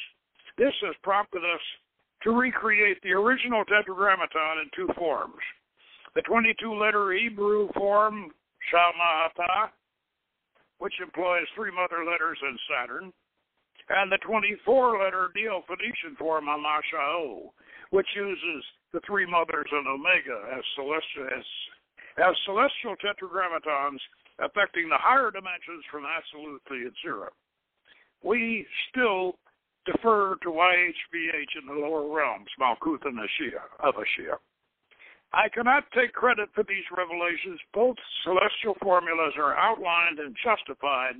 This 0.57 0.73
has 0.85 0.95
prompted 1.03 1.43
us 1.43 1.63
to 2.23 2.31
recreate 2.31 2.97
the 3.03 3.11
original 3.11 3.63
Tetragrammaton 3.65 4.61
in 4.61 4.69
two 4.75 4.91
forms. 4.97 5.41
The 6.15 6.21
22 6.21 6.73
letter 6.73 7.11
Hebrew 7.13 7.69
form, 7.73 8.31
Shamahata, 8.71 9.69
which 10.79 10.93
employs 11.01 11.47
three 11.55 11.71
mother 11.71 12.03
letters 12.05 12.37
and 12.41 12.59
Saturn, 12.69 13.13
and 13.89 14.11
the 14.11 14.17
24 14.25 15.03
letter 15.03 15.29
Neo 15.35 15.63
Phoenician 15.67 16.15
form, 16.17 16.45
Amashao, 16.45 17.51
which 17.91 18.07
uses 18.15 18.63
the 18.93 19.01
three 19.05 19.25
mothers 19.25 19.67
and 19.71 19.87
Omega 19.87 20.57
as 20.57 20.63
celestial, 20.75 21.27
as, 21.31 21.45
as 22.17 22.35
celestial 22.45 22.95
tetragrammatons 22.99 23.99
affecting 24.39 24.89
the 24.89 24.97
higher 24.97 25.31
dimensions 25.31 25.85
from 25.91 26.03
absolute 26.05 26.61
to 26.67 26.91
zero. 27.01 27.29
We 28.23 28.65
still 28.89 29.37
defer 29.85 30.35
to 30.43 30.49
YHVH 30.49 31.53
in 31.61 31.67
the 31.67 31.79
lower 31.79 32.07
realms, 32.13 32.49
Malkuth 32.59 33.05
and 33.05 33.17
Ashia, 33.17 33.61
of 33.79 33.95
Ashia. 33.95 34.37
I 35.33 35.47
cannot 35.47 35.85
take 35.95 36.11
credit 36.11 36.49
for 36.53 36.63
these 36.67 36.83
revelations. 36.91 37.59
Both 37.73 37.95
celestial 38.23 38.75
formulas 38.83 39.33
are 39.37 39.55
outlined 39.55 40.19
and 40.19 40.35
justified 40.43 41.15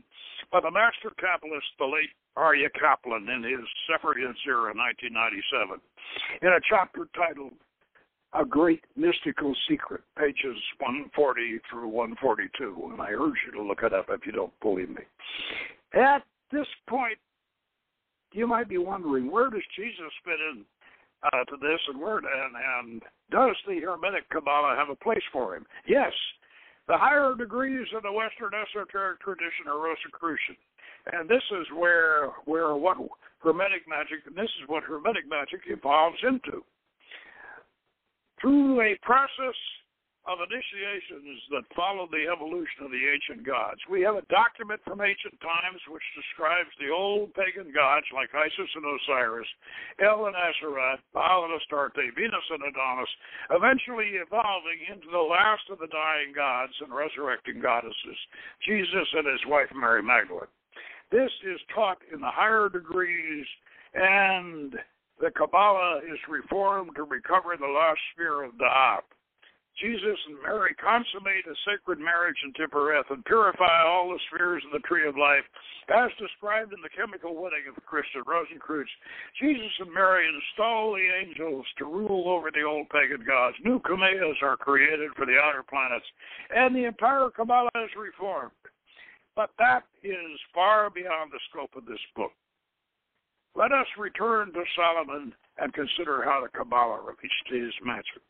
by 0.51 0.59
the 0.59 0.71
master 0.71 1.15
Kabbalist, 1.15 1.71
the 1.79 1.85
late 1.85 2.11
Aryeh 2.37 2.73
Kaplan, 2.77 3.29
in 3.29 3.43
his 3.43 3.63
Yetzirah 3.87 4.71
in 4.71 4.77
1997, 4.77 5.79
in 6.41 6.49
a 6.49 6.59
chapter 6.67 7.07
titled 7.15 7.53
a 8.33 8.45
great 8.45 8.83
mystical 8.95 9.55
secret, 9.67 10.01
pages 10.17 10.59
140 10.79 11.59
through 11.69 11.87
142. 11.87 12.91
And 12.91 13.01
I 13.01 13.11
urge 13.11 13.39
you 13.45 13.51
to 13.53 13.61
look 13.61 13.83
it 13.83 13.93
up 13.93 14.07
if 14.09 14.25
you 14.25 14.31
don't 14.31 14.57
believe 14.61 14.89
me. 14.89 15.03
At 15.93 16.23
this 16.51 16.67
point, 16.87 17.17
you 18.33 18.47
might 18.47 18.69
be 18.69 18.77
wondering 18.77 19.31
where 19.31 19.49
does 19.49 19.63
Jesus 19.75 20.11
fit 20.23 20.39
in 20.39 20.63
uh, 21.23 21.43
to 21.45 21.57
this, 21.57 21.79
and 21.87 22.01
where 22.01 22.17
and, 22.17 22.55
and 22.55 23.01
does 23.29 23.55
the 23.67 23.79
Hermetic 23.79 24.29
Kabbalah 24.29 24.75
have 24.77 24.89
a 24.89 24.95
place 24.95 25.23
for 25.31 25.55
him? 25.55 25.65
Yes, 25.87 26.11
the 26.87 26.97
higher 26.97 27.35
degrees 27.37 27.87
of 27.95 28.03
the 28.03 28.11
Western 28.11 28.51
esoteric 28.57 29.21
tradition 29.21 29.67
are 29.67 29.79
Rosicrucian, 29.79 30.57
and 31.13 31.29
this 31.29 31.43
is 31.61 31.67
where 31.77 32.29
where 32.45 32.75
what 32.75 32.97
Hermetic 33.39 33.87
magic, 33.87 34.25
and 34.25 34.35
this 34.35 34.51
is 34.61 34.67
what 34.67 34.83
Hermetic 34.83 35.29
magic 35.29 35.61
evolves 35.67 36.17
into. 36.23 36.63
Through 38.39 38.81
a 38.81 38.97
process 39.03 39.55
of 40.29 40.37
initiations 40.37 41.41
that 41.49 41.65
follow 41.73 42.05
the 42.05 42.29
evolution 42.29 42.85
of 42.85 42.93
the 42.93 43.05
ancient 43.09 43.41
gods. 43.41 43.81
We 43.89 44.05
have 44.05 44.21
a 44.21 44.29
document 44.29 44.77
from 44.85 45.01
ancient 45.01 45.33
times 45.41 45.81
which 45.89 46.05
describes 46.13 46.69
the 46.77 46.93
old 46.93 47.33
pagan 47.33 47.73
gods 47.73 48.05
like 48.13 48.29
Isis 48.29 48.69
and 48.77 48.85
Osiris, 48.85 49.49
El 49.97 50.29
and 50.29 50.37
Asherat, 50.37 51.01
Baal 51.09 51.49
and 51.49 51.57
Astarte, 51.57 52.13
Venus 52.13 52.47
and 52.53 52.61
Adonis, 52.61 53.09
eventually 53.49 54.21
evolving 54.21 54.79
into 54.93 55.09
the 55.09 55.25
last 55.25 55.65
of 55.73 55.81
the 55.81 55.89
dying 55.89 56.37
gods 56.37 56.73
and 56.85 56.93
resurrecting 56.93 57.57
goddesses, 57.57 58.19
Jesus 58.61 59.07
and 59.17 59.25
his 59.25 59.41
wife 59.49 59.73
Mary 59.73 60.05
Magdalene. 60.05 60.53
This 61.09 61.33
is 61.43 61.59
taught 61.73 61.97
in 62.13 62.21
the 62.21 62.31
higher 62.31 62.69
degrees 62.69 63.45
and 63.93 64.77
the 65.19 65.31
Kabbalah 65.31 66.01
is 66.05 66.17
reformed 66.29 66.91
to 66.95 67.03
recover 67.03 67.57
the 67.57 67.67
lost 67.67 67.99
sphere 68.13 68.43
of 68.43 68.53
Da'at. 68.53 69.01
Jesus 69.79 70.19
and 70.27 70.37
Mary 70.43 70.75
consummate 70.75 71.47
a 71.47 71.55
sacred 71.65 71.97
marriage 71.97 72.37
in 72.43 72.53
Tiphereth 72.53 73.09
and 73.09 73.23
purify 73.25 73.83
all 73.85 74.09
the 74.09 74.19
spheres 74.27 74.63
of 74.65 74.71
the 74.73 74.85
tree 74.87 75.07
of 75.07 75.17
life, 75.17 75.45
as 75.89 76.11
described 76.19 76.73
in 76.73 76.81
the 76.81 76.91
chemical 76.95 77.35
wedding 77.35 77.65
of 77.69 77.83
Christian 77.85 78.21
Rosenkreuz. 78.27 78.89
Jesus 79.39 79.71
and 79.79 79.93
Mary 79.93 80.27
install 80.27 80.93
the 80.93 81.09
angels 81.23 81.65
to 81.77 81.85
rule 81.85 82.29
over 82.29 82.51
the 82.51 82.63
old 82.63 82.89
pagan 82.89 83.25
gods. 83.25 83.55
New 83.63 83.79
Kameas 83.79 84.37
are 84.43 84.57
created 84.57 85.11
for 85.15 85.25
the 85.25 85.39
outer 85.41 85.63
planets, 85.63 86.05
and 86.53 86.75
the 86.75 86.85
entire 86.85 87.29
Kabbalah 87.29 87.71
is 87.75 87.91
reformed. 87.97 88.51
But 89.35 89.51
that 89.57 89.83
is 90.03 90.39
far 90.53 90.89
beyond 90.89 91.31
the 91.31 91.39
scope 91.49 91.75
of 91.75 91.85
this 91.85 92.01
book. 92.15 92.31
Let 93.55 93.71
us 93.71 93.87
return 93.97 94.53
to 94.53 94.63
Solomon 94.75 95.33
and 95.57 95.73
consider 95.73 96.23
how 96.23 96.41
the 96.41 96.49
Kabbalah 96.57 97.01
released 97.01 97.47
his 97.47 97.73
magic. 97.83 98.21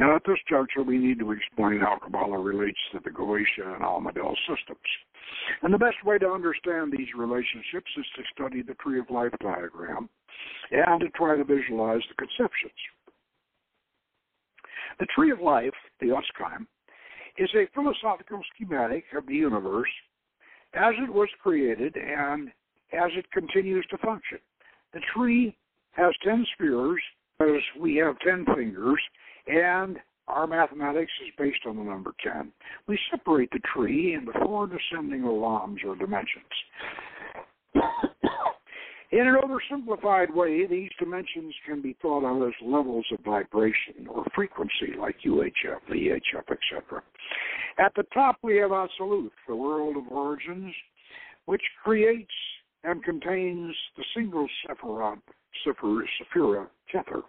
Now, 0.00 0.16
At 0.16 0.22
this 0.26 0.38
juncture, 0.48 0.82
we 0.82 0.96
need 0.96 1.18
to 1.18 1.30
explain 1.30 1.80
how 1.80 1.98
Kabbalah 2.02 2.38
relates 2.38 2.78
to 2.92 3.00
the 3.04 3.10
Goetia 3.10 3.74
and 3.74 3.84
Almadel 3.84 4.34
systems. 4.48 4.80
And 5.60 5.74
the 5.74 5.78
best 5.78 6.02
way 6.06 6.16
to 6.16 6.30
understand 6.30 6.90
these 6.90 7.12
relationships 7.14 7.90
is 7.98 8.06
to 8.16 8.22
study 8.32 8.62
the 8.62 8.72
Tree 8.82 8.98
of 8.98 9.10
Life 9.10 9.34
diagram 9.42 10.08
and 10.70 11.00
to 11.00 11.08
try 11.10 11.36
to 11.36 11.44
visualize 11.44 12.00
the 12.08 12.14
conceptions. 12.14 12.72
The 14.98 15.06
Tree 15.14 15.32
of 15.32 15.40
Life, 15.40 15.76
the 16.00 16.12
Otz 16.12 16.26
Chiim, 16.40 16.66
is 17.36 17.50
a 17.54 17.68
philosophical 17.74 18.40
schematic 18.54 19.04
of 19.14 19.26
the 19.26 19.34
universe 19.34 19.92
as 20.72 20.94
it 20.96 21.12
was 21.12 21.28
created 21.42 21.94
and 21.96 22.48
as 22.94 23.10
it 23.18 23.30
continues 23.32 23.86
to 23.90 23.98
function. 23.98 24.38
The 24.94 25.00
tree 25.14 25.54
has 25.92 26.14
10 26.24 26.46
spheres, 26.54 27.02
as 27.42 27.60
we 27.78 27.96
have 27.96 28.18
10 28.20 28.46
fingers, 28.56 29.00
and 29.46 29.98
our 30.28 30.46
mathematics 30.46 31.12
is 31.26 31.32
based 31.36 31.66
on 31.66 31.76
the 31.76 31.82
number 31.82 32.12
10. 32.22 32.52
We 32.86 32.98
separate 33.10 33.50
the 33.50 33.60
tree 33.74 34.14
into 34.14 34.32
four 34.44 34.68
descending 34.68 35.22
olams 35.22 35.84
or 35.84 35.96
dimensions. 35.96 36.44
In 39.12 39.26
an 39.26 39.34
oversimplified 39.42 40.32
way, 40.32 40.66
these 40.66 40.90
dimensions 41.00 41.52
can 41.66 41.82
be 41.82 41.96
thought 42.00 42.24
of 42.24 42.46
as 42.46 42.54
levels 42.64 43.04
of 43.12 43.18
vibration 43.24 44.06
or 44.08 44.24
frequency, 44.36 44.94
like 44.96 45.16
UHF, 45.26 45.80
VHF, 45.90 46.44
etc. 46.48 47.02
At 47.78 47.92
the 47.96 48.04
top, 48.14 48.36
we 48.42 48.58
have 48.58 48.70
Absolute, 48.70 49.32
the 49.48 49.56
world 49.56 49.96
of 49.96 50.06
origins, 50.12 50.72
which 51.46 51.62
creates 51.82 52.30
and 52.84 53.02
contains 53.02 53.74
the 53.96 54.04
single 54.14 54.46
Sephiroth, 54.68 55.18
Sephira, 55.66 56.68
Kether. 56.94 57.22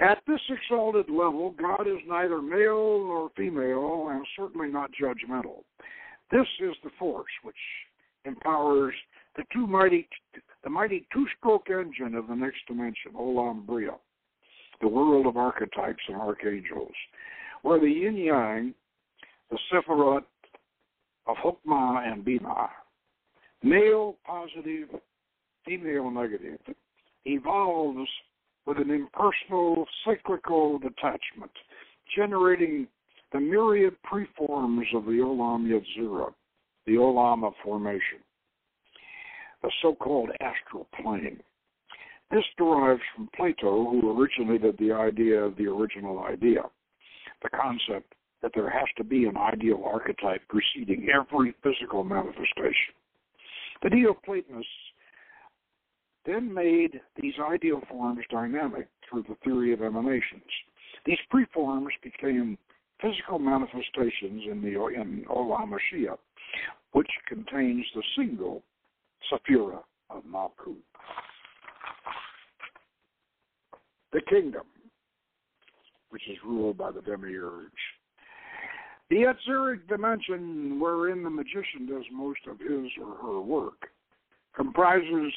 At 0.00 0.18
this 0.28 0.40
exalted 0.48 1.10
level, 1.10 1.54
God 1.58 1.88
is 1.88 1.98
neither 2.06 2.40
male 2.40 3.04
nor 3.04 3.30
female 3.36 4.08
and 4.10 4.24
certainly 4.36 4.68
not 4.68 4.90
judgmental. 5.00 5.64
This 6.30 6.46
is 6.60 6.74
the 6.84 6.90
force 6.98 7.32
which 7.42 7.56
empowers 8.24 8.94
the 9.36 9.42
two 9.52 9.66
mighty, 9.66 10.08
the 10.62 10.70
mighty 10.70 11.06
two-stroke 11.12 11.68
engine 11.70 12.14
of 12.14 12.28
the 12.28 12.34
next 12.34 12.58
dimension, 12.68 13.12
Olam 13.16 13.66
Bria, 13.66 13.96
the 14.80 14.88
world 14.88 15.26
of 15.26 15.36
archetypes 15.36 16.02
and 16.06 16.16
archangels, 16.16 16.94
where 17.62 17.80
the 17.80 17.90
yin 17.90 18.16
yang, 18.16 18.74
the 19.50 19.58
Sephiroth 19.72 20.24
of 21.26 21.36
Hokmah 21.36 22.12
and 22.12 22.24
Binah, 22.24 22.68
male 23.64 24.16
positive, 24.24 24.88
female 25.64 26.10
negative, 26.10 26.60
evolves 27.24 28.08
with 28.68 28.76
an 28.76 28.90
impersonal 28.90 29.86
cyclical 30.06 30.78
detachment, 30.78 31.50
generating 32.14 32.86
the 33.32 33.40
myriad 33.40 33.96
preforms 34.04 34.84
of 34.94 35.06
the 35.06 35.12
Olam 35.12 35.66
Yetzirah, 35.66 36.32
the 36.86 36.92
Olam 36.92 37.50
formation 37.64 38.18
the 39.62 39.70
so 39.82 39.94
called 39.94 40.30
astral 40.40 40.86
plane. 41.02 41.40
This 42.30 42.44
derives 42.56 43.02
from 43.14 43.28
Plato, 43.34 43.90
who 43.90 44.16
originated 44.16 44.76
the 44.78 44.92
idea 44.92 45.42
of 45.42 45.56
the 45.56 45.66
original 45.66 46.20
idea, 46.20 46.62
the 47.42 47.48
concept 47.50 48.14
that 48.42 48.52
there 48.54 48.70
has 48.70 48.86
to 48.98 49.04
be 49.04 49.24
an 49.24 49.36
ideal 49.36 49.82
archetype 49.84 50.42
preceding 50.48 51.08
every 51.08 51.54
physical 51.62 52.04
manifestation. 52.04 52.94
The 53.82 53.90
Neoplatonists 53.90 54.87
then 56.28 56.52
made 56.52 57.00
these 57.20 57.32
ideal 57.40 57.80
forms 57.88 58.20
dynamic 58.30 58.86
through 59.08 59.24
the 59.28 59.36
theory 59.42 59.72
of 59.72 59.80
emanations. 59.80 60.42
These 61.06 61.18
preforms 61.32 61.88
became 62.02 62.58
physical 63.00 63.38
manifestations 63.38 64.42
in 64.50 64.60
the 64.60 64.74
in 64.88 65.24
Olam 65.30 65.72
Mashiach, 65.72 66.18
which 66.92 67.08
contains 67.26 67.86
the 67.94 68.02
single 68.14 68.62
Sephira 69.32 69.80
of 70.10 70.22
Malkuth. 70.24 70.76
The 74.12 74.20
kingdom, 74.28 74.66
which 76.10 76.28
is 76.28 76.36
ruled 76.44 76.76
by 76.76 76.90
the 76.90 77.00
demiurge. 77.00 77.70
The 79.08 79.16
Yetziric 79.16 79.88
dimension 79.88 80.78
wherein 80.78 81.22
the 81.22 81.30
magician 81.30 81.86
does 81.88 82.04
most 82.12 82.40
of 82.50 82.58
his 82.58 82.90
or 83.02 83.16
her 83.22 83.40
work 83.40 83.88
comprises 84.54 85.32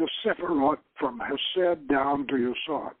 the 0.00 0.08
Sephiroth 0.24 0.78
from 0.98 1.20
Hesed 1.20 1.86
down 1.88 2.26
to 2.28 2.34
Yesod. 2.34 2.92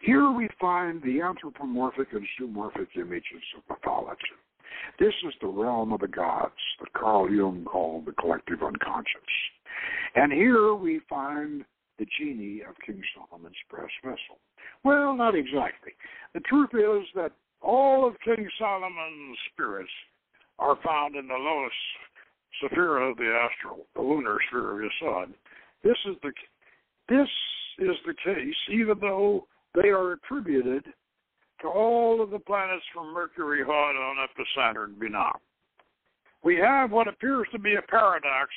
Here 0.00 0.30
we 0.30 0.48
find 0.60 1.02
the 1.02 1.20
anthropomorphic 1.20 2.08
and 2.12 2.24
zoomorphic 2.40 2.86
images 2.94 3.42
of 3.56 3.62
mythology. 3.68 4.20
This 5.00 5.12
is 5.26 5.34
the 5.40 5.48
realm 5.48 5.92
of 5.92 6.00
the 6.00 6.06
gods 6.06 6.54
that 6.78 6.92
Carl 6.92 7.28
Jung 7.28 7.64
called 7.64 8.06
the 8.06 8.12
collective 8.12 8.62
unconscious. 8.62 9.34
And 10.14 10.32
here 10.32 10.74
we 10.74 11.00
find 11.10 11.64
the 11.98 12.06
genie 12.16 12.62
of 12.62 12.76
King 12.86 13.02
Solomon's 13.12 13.56
brass 13.68 13.90
vessel. 14.04 14.38
Well, 14.84 15.16
not 15.16 15.34
exactly. 15.34 15.92
The 16.34 16.40
truth 16.40 16.70
is 16.72 17.06
that 17.16 17.32
all 17.60 18.06
of 18.06 18.14
King 18.24 18.48
Solomon's 18.60 19.38
spirits 19.52 19.90
are 20.60 20.78
found 20.84 21.16
in 21.16 21.26
the 21.26 21.34
lowest 21.34 21.74
sphere 22.66 22.98
of 22.98 23.16
the 23.16 23.26
astral, 23.26 23.86
the 23.94 24.02
lunar 24.02 24.38
sphere 24.48 24.84
of 24.84 24.90
Yesod. 24.90 25.32
This 25.82 25.96
is 26.06 26.16
the 26.22 26.32
this 27.08 27.28
is 27.78 27.96
the 28.06 28.14
case, 28.24 28.54
even 28.70 28.98
though 29.00 29.46
they 29.74 29.88
are 29.88 30.12
attributed 30.12 30.84
to 31.62 31.68
all 31.68 32.22
of 32.22 32.30
the 32.30 32.38
planets 32.38 32.84
from 32.94 33.12
Mercury 33.12 33.62
on 33.62 34.22
up 34.22 34.34
to 34.36 34.44
Saturn 34.56 34.94
Binah. 35.00 35.32
We 36.42 36.56
have 36.56 36.90
what 36.90 37.08
appears 37.08 37.46
to 37.52 37.58
be 37.58 37.74
a 37.74 37.82
paradox 37.82 38.48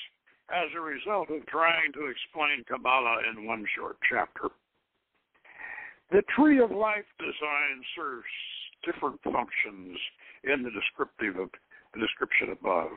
as 0.49 0.69
a 0.75 0.81
result 0.81 1.29
of 1.29 1.45
trying 1.47 1.91
to 1.93 2.07
explain 2.07 2.63
Kabbalah 2.67 3.21
in 3.31 3.45
one 3.45 3.65
short 3.75 3.97
chapter. 4.09 4.49
The 6.11 6.21
tree 6.35 6.59
of 6.59 6.71
life 6.71 7.07
design 7.19 7.83
serves 7.95 8.25
different 8.85 9.19
functions 9.23 9.97
in 10.43 10.63
the 10.63 10.71
descriptive 10.71 11.41
of 11.41 11.49
the 11.93 11.99
description 11.99 12.51
above. 12.51 12.91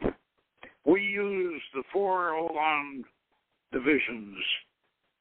We 0.86 1.00
use 1.02 1.62
the 1.74 1.82
four 1.92 2.30
Olam 2.30 3.02
divisions 3.72 4.36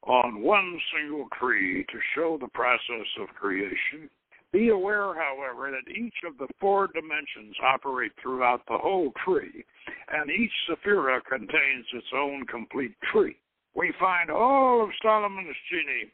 on 0.04 0.40
one 0.40 0.80
single 0.94 1.26
tree 1.38 1.84
to 1.84 1.98
show 2.14 2.38
the 2.40 2.48
process 2.48 3.06
of 3.20 3.28
creation 3.34 4.08
be 4.52 4.68
aware, 4.70 5.12
however, 5.14 5.70
that 5.70 5.90
each 5.90 6.14
of 6.24 6.38
the 6.38 6.48
four 6.60 6.86
dimensions 6.86 7.56
operate 7.62 8.12
throughout 8.22 8.62
the 8.68 8.78
whole 8.78 9.12
tree, 9.24 9.64
and 10.08 10.30
each 10.30 10.52
sephira 10.68 11.20
contains 11.28 11.86
its 11.92 12.06
own 12.14 12.46
complete 12.46 12.94
tree. 13.12 13.36
We 13.74 13.92
find 14.00 14.30
all 14.30 14.82
of 14.82 14.90
Solomon's 15.02 15.56
genie 15.70 16.10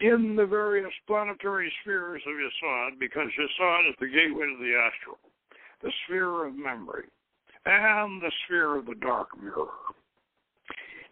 in 0.00 0.36
the 0.36 0.46
various 0.46 0.92
planetary 1.06 1.72
spheres 1.80 2.22
of 2.26 2.34
Yesod, 2.34 3.00
because 3.00 3.28
Yesod 3.36 3.90
is 3.90 3.96
the 4.00 4.08
gateway 4.08 4.46
to 4.46 4.56
the 4.60 4.76
astral, 4.76 5.18
the 5.82 5.90
sphere 6.04 6.46
of 6.46 6.54
memory, 6.54 7.06
and 7.66 8.22
the 8.22 8.30
sphere 8.44 8.76
of 8.76 8.86
the 8.86 8.94
dark 8.96 9.28
mirror. 9.40 9.68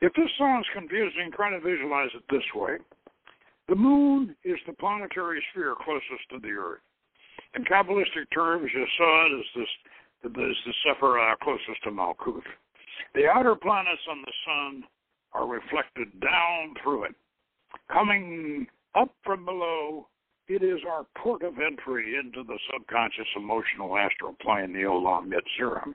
If 0.01 0.13
this 0.15 0.31
sounds 0.39 0.67
confusing, 0.73 1.31
try 1.35 1.51
to 1.51 1.61
visualize 1.61 2.11
it 2.15 2.23
this 2.31 2.45
way. 2.55 2.77
The 3.69 3.75
moon 3.75 4.35
is 4.45 4.59
the 4.67 4.73
planetary 4.75 5.43
sphere 5.51 5.75
closest 5.85 6.29
to 6.31 6.39
the 6.41 6.53
Earth. 6.53 6.81
In 7.55 7.65
Kabbalistic 7.65 8.31
terms, 8.33 8.71
Yesod 8.75 9.41
is 9.41 9.47
this 9.55 9.67
is 10.25 10.33
the 10.35 10.73
Sephirah 10.87 11.33
uh, 11.33 11.37
closest 11.43 11.83
to 11.85 11.91
Malkuth. 11.91 12.43
The 13.15 13.27
outer 13.29 13.55
planets 13.55 14.03
on 14.11 14.23
the 14.23 14.33
sun 14.47 14.85
are 15.33 15.47
reflected 15.47 16.09
down 16.21 16.75
through 16.83 17.05
it. 17.05 17.15
Coming 17.93 18.67
up 18.95 19.11
from 19.25 19.45
below, 19.45 20.09
it 20.49 20.63
is 20.63 20.81
our 20.89 21.07
port 21.17 21.43
of 21.43 21.55
entry 21.59 22.17
into 22.19 22.43
the 22.43 22.59
subconscious 22.73 23.29
emotional 23.37 23.97
astral 23.97 24.35
plane, 24.41 24.73
the 24.73 24.81
Olam 24.81 25.31
Yetzirah. 25.31 25.95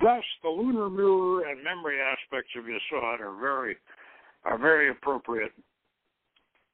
Thus, 0.00 0.24
the 0.42 0.48
lunar 0.48 0.90
mirror 0.90 1.48
and 1.48 1.62
memory 1.64 1.98
aspects 2.00 2.50
of 2.56 2.64
Yesod 2.64 3.20
are 3.20 3.38
very 3.40 3.76
are 4.44 4.58
very 4.58 4.90
appropriate 4.90 5.52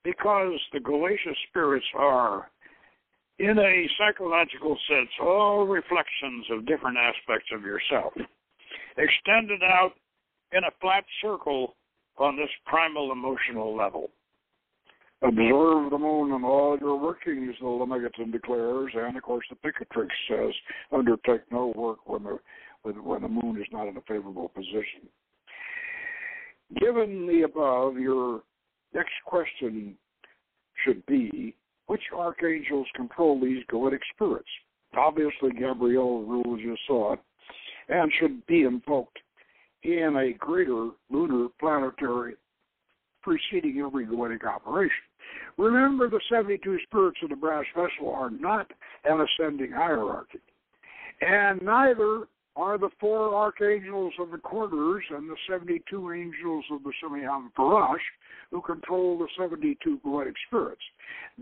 because 0.05 0.61
the 0.73 0.81
Goetia 0.81 1.33
spirits 1.49 1.87
are, 1.97 2.51
in 3.39 3.59
a 3.59 3.89
psychological 3.99 4.77
sense, 4.89 5.09
all 5.23 5.67
reflections 5.67 6.47
of 6.51 6.67
different 6.67 6.99
aspects 6.99 7.49
of 7.55 7.63
yourself, 7.63 8.13
extended 8.99 9.63
out 9.63 9.93
in 10.53 10.65
a 10.65 10.71
flat 10.81 11.05
circle 11.23 11.77
on 12.19 12.37
this 12.37 12.51
primal 12.67 13.13
emotional 13.13 13.77
level. 13.77 14.11
Observe 15.23 15.91
the 15.91 15.99
moon 15.99 16.33
and 16.33 16.45
all 16.45 16.77
your 16.81 16.99
workings, 16.99 17.55
the 17.61 17.67
Lemegeton 17.67 18.33
declares, 18.33 18.91
and 18.95 19.17
of 19.17 19.23
course 19.23 19.47
the 19.49 19.57
Picatrix 19.57 20.09
says, 20.29 20.53
undertake 20.91 21.43
no 21.53 21.73
work 21.77 21.99
when 22.09 22.25
the 22.25 22.39
when 22.83 23.23
the 23.23 23.29
moon 23.29 23.61
is 23.61 23.67
not 23.73 23.89
in 23.89 23.97
a 23.97 24.03
favorable 24.03 24.49
position. 24.49 25.09
Given 26.81 27.27
the 27.27 27.43
above, 27.43 27.97
your 27.97 28.43
Next 28.95 29.13
question 29.25 29.97
should 30.85 31.05
be 31.07 31.55
which 31.87 32.03
archangels 32.17 32.87
control 32.95 33.41
these 33.41 33.65
goetic 33.71 34.01
spirits. 34.15 34.49
Obviously, 34.97 35.51
Gabriel 35.59 36.25
rules 36.25 36.61
you 36.61 36.77
saw 36.87 37.15
it, 37.15 37.21
and 37.89 38.13
should 38.21 38.45
be 38.47 38.63
invoked 38.63 39.19
in 39.83 40.17
a 40.17 40.33
greater 40.39 40.91
lunar 41.11 41.49
planetary 41.59 42.35
preceding 43.23 43.83
every 43.85 44.07
goetic 44.07 44.45
operation. 44.45 44.95
Remember, 45.57 46.09
the 46.11 46.21
72 46.31 46.79
spirits 46.85 47.19
of 47.23 47.31
the 47.31 47.37
brass 47.37 47.65
vessel 47.75 48.13
are 48.13 48.31
not 48.31 48.71
an 49.05 49.21
ascending 49.21 49.73
hierarchy, 49.73 50.41
and 51.21 51.63
neither 51.63 52.27
are 52.57 52.79
the 52.79 52.91
four 53.01 53.35
archangels 53.35 54.13
of 54.21 54.31
the 54.31 54.39
quarters 54.39 55.05
and 55.11 55.29
the 55.29 55.37
72 55.49 56.13
angels 56.13 56.65
of 56.71 56.83
the 56.83 56.93
Shemhamphorash 57.03 57.97
who 58.51 58.61
control 58.61 59.19
the 59.19 59.29
72 59.39 60.01
goetic 60.05 60.35
spirits. 60.47 60.83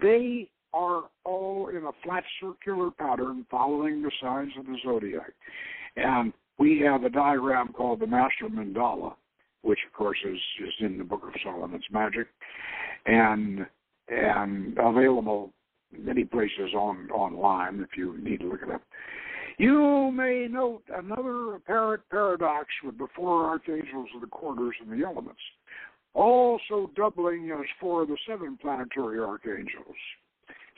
They 0.00 0.48
are 0.72 1.04
all 1.24 1.68
in 1.68 1.84
a 1.84 1.90
flat 2.04 2.22
circular 2.40 2.90
pattern 2.92 3.44
following 3.50 4.02
the 4.02 4.12
signs 4.22 4.52
of 4.58 4.66
the 4.66 4.76
zodiac. 4.84 5.32
And 5.96 6.32
we 6.58 6.80
have 6.80 7.02
a 7.04 7.10
diagram 7.10 7.72
called 7.72 8.00
the 8.00 8.06
Master 8.06 8.48
Mandala, 8.48 9.14
which 9.62 9.80
of 9.86 9.92
course 9.92 10.18
is, 10.24 10.38
is 10.64 10.74
in 10.80 10.98
the 10.98 11.04
Book 11.04 11.22
of 11.24 11.34
Solomon's 11.42 11.84
Magick 11.92 12.26
and 13.06 13.66
and 14.08 14.76
available 14.78 15.52
many 15.96 16.24
places 16.24 16.74
on 16.74 17.08
online 17.10 17.80
if 17.80 17.96
you 17.96 18.18
need 18.18 18.40
to 18.40 18.48
look 18.48 18.62
it 18.62 18.70
up. 18.70 18.82
You 19.60 20.10
may 20.10 20.48
note 20.50 20.84
another 20.88 21.56
apparent 21.56 22.00
paradox 22.08 22.68
with 22.82 22.96
the 22.96 23.08
four 23.14 23.44
archangels 23.44 24.08
of 24.14 24.22
the 24.22 24.26
quarters 24.26 24.74
and 24.80 24.90
the 24.90 25.04
elements, 25.04 25.42
also 26.14 26.90
doubling 26.96 27.50
as 27.50 27.66
four 27.78 28.00
of 28.00 28.08
the 28.08 28.16
seven 28.26 28.56
planetary 28.56 29.20
archangels. 29.20 29.96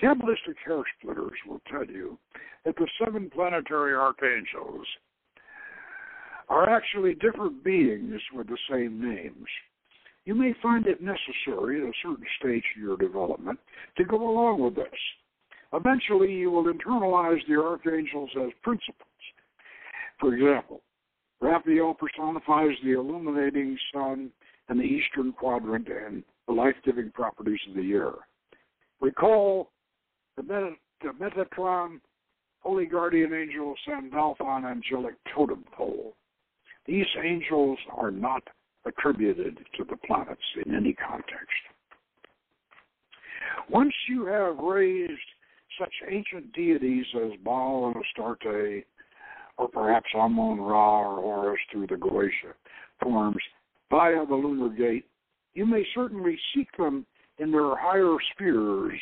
Kabbalistic 0.02 0.56
hair 0.66 0.82
splitters 0.98 1.38
will 1.46 1.60
tell 1.70 1.84
you 1.84 2.18
that 2.64 2.74
the 2.74 2.88
seven 2.98 3.30
planetary 3.30 3.94
archangels 3.94 4.86
are 6.48 6.68
actually 6.68 7.14
different 7.14 7.62
beings 7.62 8.20
with 8.34 8.48
the 8.48 8.58
same 8.68 9.00
names. 9.00 9.46
You 10.24 10.34
may 10.34 10.56
find 10.60 10.88
it 10.88 11.00
necessary 11.00 11.82
at 11.82 11.88
a 11.88 11.92
certain 12.02 12.26
stage 12.40 12.64
in 12.74 12.82
your 12.82 12.96
development 12.96 13.60
to 13.96 14.04
go 14.04 14.28
along 14.28 14.60
with 14.60 14.74
this. 14.74 14.88
Eventually, 15.72 16.32
you 16.32 16.50
will 16.50 16.64
internalize 16.64 17.40
the 17.48 17.60
archangels 17.60 18.30
as 18.36 18.50
principles. 18.62 19.08
For 20.20 20.34
example, 20.34 20.82
Raphael 21.40 21.94
personifies 21.94 22.76
the 22.84 22.92
illuminating 22.92 23.76
sun 23.92 24.30
and 24.68 24.78
the 24.78 24.84
eastern 24.84 25.32
quadrant 25.32 25.88
and 25.88 26.22
the 26.46 26.52
life 26.52 26.76
giving 26.84 27.10
properties 27.10 27.58
of 27.68 27.74
the 27.74 27.82
year. 27.82 28.12
Recall 29.00 29.70
the, 30.36 30.42
Met- 30.42 30.78
the 31.02 31.12
Metatron, 31.18 32.00
Holy 32.60 32.86
Guardian 32.86 33.32
Angel, 33.32 33.74
Sandalphon, 33.86 34.64
Angelic 34.64 35.14
Totem 35.34 35.64
Pole. 35.76 36.14
These 36.86 37.06
angels 37.22 37.78
are 37.90 38.10
not 38.10 38.42
attributed 38.84 39.58
to 39.76 39.84
the 39.84 39.96
planets 40.06 40.40
in 40.64 40.74
any 40.74 40.92
context. 40.92 41.62
Once 43.68 43.94
you 44.08 44.26
have 44.26 44.58
raised 44.58 45.12
such 45.82 45.92
ancient 46.08 46.52
deities 46.52 47.06
as 47.16 47.32
Baal 47.44 47.92
and 47.94 47.96
Astarte, 47.96 48.84
or 49.58 49.68
perhaps 49.68 50.08
Amun 50.14 50.60
Ra 50.60 51.00
or 51.00 51.20
Horus 51.20 51.60
through 51.70 51.88
the 51.88 51.96
Goetia 51.96 52.54
forms 53.02 53.42
via 53.90 54.24
the 54.26 54.34
lunar 54.34 54.68
gate, 54.68 55.06
you 55.54 55.66
may 55.66 55.84
certainly 55.94 56.38
seek 56.54 56.68
them 56.76 57.04
in 57.38 57.50
their 57.50 57.76
higher 57.76 58.16
spheres 58.32 58.98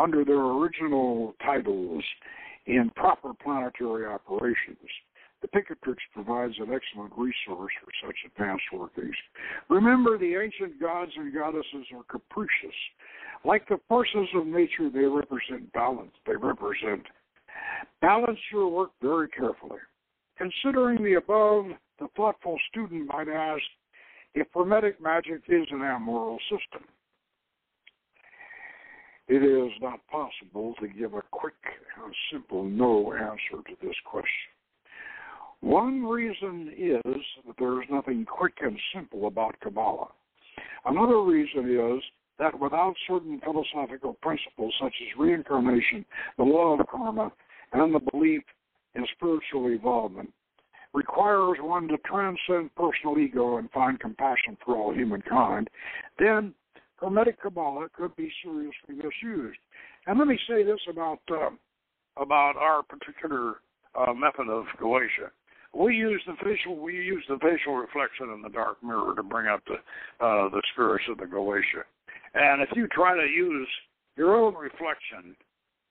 under 0.00 0.24
their 0.24 0.40
original 0.40 1.34
titles 1.44 2.04
in 2.66 2.90
proper 2.94 3.32
planetary 3.42 4.06
operations. 4.06 4.78
The 5.42 5.48
Picatrix 5.48 5.96
provides 6.12 6.54
an 6.58 6.72
excellent 6.72 7.12
resource 7.16 7.72
for 7.82 8.06
such 8.06 8.16
advanced 8.26 8.64
workings. 8.72 9.16
Remember, 9.68 10.18
the 10.18 10.34
ancient 10.34 10.80
gods 10.80 11.12
and 11.16 11.32
goddesses 11.32 11.86
are 11.94 12.04
capricious. 12.08 12.76
Like 13.44 13.66
the 13.68 13.80
forces 13.88 14.28
of 14.34 14.46
nature, 14.46 14.90
they 14.92 15.04
represent 15.04 15.72
balance. 15.72 16.12
They 16.26 16.36
represent 16.36 17.06
balance 18.02 18.38
your 18.52 18.68
work 18.68 18.90
very 19.00 19.28
carefully. 19.28 19.78
Considering 20.36 21.02
the 21.02 21.14
above, 21.14 21.66
the 21.98 22.08
thoughtful 22.16 22.58
student 22.70 23.08
might 23.08 23.28
ask 23.28 23.62
if 24.34 24.46
Hermetic 24.54 25.00
magic 25.00 25.42
is 25.48 25.66
an 25.70 25.82
amoral 25.82 26.38
system. 26.50 26.86
It 29.28 29.42
is 29.42 29.70
not 29.80 30.00
possible 30.08 30.74
to 30.80 30.88
give 30.88 31.14
a 31.14 31.22
quick 31.30 31.54
and 32.02 32.14
simple 32.32 32.64
no 32.64 33.12
answer 33.12 33.62
to 33.68 33.76
this 33.80 33.94
question. 34.04 34.50
One 35.62 36.04
reason 36.04 36.72
is 36.76 37.22
that 37.46 37.56
there 37.58 37.82
is 37.82 37.88
nothing 37.90 38.24
quick 38.24 38.54
and 38.62 38.78
simple 38.94 39.26
about 39.26 39.60
Kabbalah. 39.60 40.08
Another 40.86 41.20
reason 41.20 41.70
is 41.70 42.02
that 42.38 42.58
without 42.58 42.94
certain 43.06 43.40
philosophical 43.44 44.14
principles 44.22 44.74
such 44.80 44.94
as 45.02 45.18
reincarnation, 45.18 46.04
the 46.38 46.44
law 46.44 46.78
of 46.78 46.86
karma, 46.86 47.30
and 47.72 47.94
the 47.94 48.00
belief 48.10 48.42
in 48.94 49.06
spiritual 49.14 49.66
involvement, 49.66 50.32
requires 50.94 51.58
one 51.60 51.86
to 51.88 51.98
transcend 51.98 52.74
personal 52.74 53.18
ego 53.18 53.58
and 53.58 53.70
find 53.70 54.00
compassion 54.00 54.56
for 54.64 54.76
all 54.76 54.92
humankind, 54.92 55.68
then 56.18 56.54
Hermetic 56.96 57.40
Kabbalah 57.40 57.88
could 57.96 58.16
be 58.16 58.32
seriously 58.42 58.94
misused. 58.94 59.58
And 60.06 60.18
let 60.18 60.26
me 60.26 60.38
say 60.48 60.64
this 60.64 60.80
about 60.90 61.20
uh, 61.30 61.50
about 62.16 62.56
our 62.56 62.82
particular 62.82 63.56
uh, 63.94 64.12
method 64.12 64.48
of 64.48 64.64
Goetia 64.80 65.30
we 65.74 65.94
use 65.94 66.22
the 66.26 66.34
facial 66.42 66.76
we 66.76 66.94
use 66.94 67.24
the 67.28 67.38
facial 67.38 67.76
reflection 67.76 68.30
in 68.34 68.42
the 68.42 68.48
dark 68.48 68.82
mirror 68.82 69.14
to 69.14 69.22
bring 69.22 69.46
up 69.46 69.62
the 69.66 69.74
uh, 70.24 70.48
the 70.48 70.62
spirits 70.72 71.04
of 71.10 71.18
the 71.18 71.24
Goetia. 71.24 71.84
And 72.34 72.62
if 72.62 72.68
you 72.74 72.86
try 72.88 73.16
to 73.16 73.26
use 73.26 73.68
your 74.16 74.36
own 74.36 74.54
reflection 74.54 75.36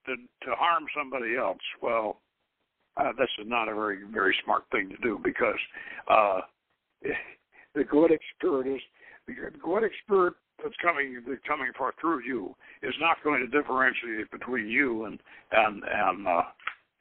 to 0.05 0.15
to 0.15 0.55
harm 0.55 0.85
somebody 0.97 1.35
else, 1.37 1.59
well, 1.81 2.19
uh, 2.97 3.11
this 3.17 3.29
is 3.39 3.47
not 3.47 3.69
a 3.69 3.75
very 3.75 3.99
very 4.11 4.35
smart 4.43 4.63
thing 4.71 4.89
to 4.89 4.97
do 4.97 5.19
because 5.23 5.59
uh, 6.09 6.41
the 7.75 7.83
Goetic 7.83 8.19
spirit 8.35 8.67
is 8.67 8.81
the 9.27 9.33
Goetic 9.63 9.91
spirit 10.03 10.33
that's 10.61 10.75
coming 10.81 11.21
that's 11.27 11.41
coming 11.47 11.71
forth 11.77 11.95
through 12.01 12.23
you 12.23 12.55
is 12.83 12.93
not 12.99 13.17
going 13.23 13.39
to 13.39 13.47
differentiate 13.47 14.29
between 14.31 14.67
you 14.67 15.05
and 15.05 15.19
and 15.51 15.83
and 15.83 16.27
uh, 16.27 16.41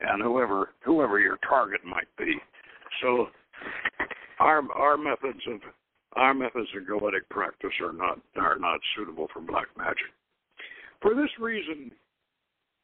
and 0.01 0.23
whoever 0.23 0.71
whoever 0.85 1.19
your 1.19 1.39
target 1.49 1.81
might 1.85 2.09
be. 2.17 2.35
So 3.03 3.29
our 4.41 4.63
our 4.73 4.97
methods 4.97 5.41
of 5.49 5.61
our 6.15 6.35
methods 6.35 6.69
of 6.77 6.87
goetic 6.87 7.29
practice 7.31 7.75
are 7.81 7.93
not 7.93 8.19
are 8.37 8.59
not 8.59 8.81
suitable 8.97 9.29
for 9.33 9.41
black 9.41 9.67
magic. 9.77 10.11
For 11.01 11.15
this 11.15 11.31
reason, 11.39 11.93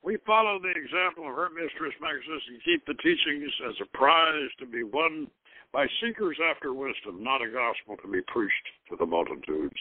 we 0.02 0.18
follow 0.26 0.60
the 0.60 0.70
example 0.70 1.28
of 1.28 1.34
Hermes 1.34 1.70
Trismegistus 1.78 2.42
and 2.48 2.62
keep 2.64 2.86
the 2.86 2.94
teachings 3.02 3.50
as 3.68 3.74
a 3.82 3.96
prize 3.96 4.50
to 4.60 4.66
be 4.66 4.84
won 4.84 5.26
by 5.72 5.86
seekers 6.00 6.38
after 6.50 6.72
wisdom, 6.72 7.24
not 7.24 7.42
a 7.42 7.50
gospel 7.50 7.96
to 8.00 8.08
be 8.08 8.20
preached 8.28 8.66
to 8.88 8.96
the 8.96 9.06
multitudes. 9.06 9.74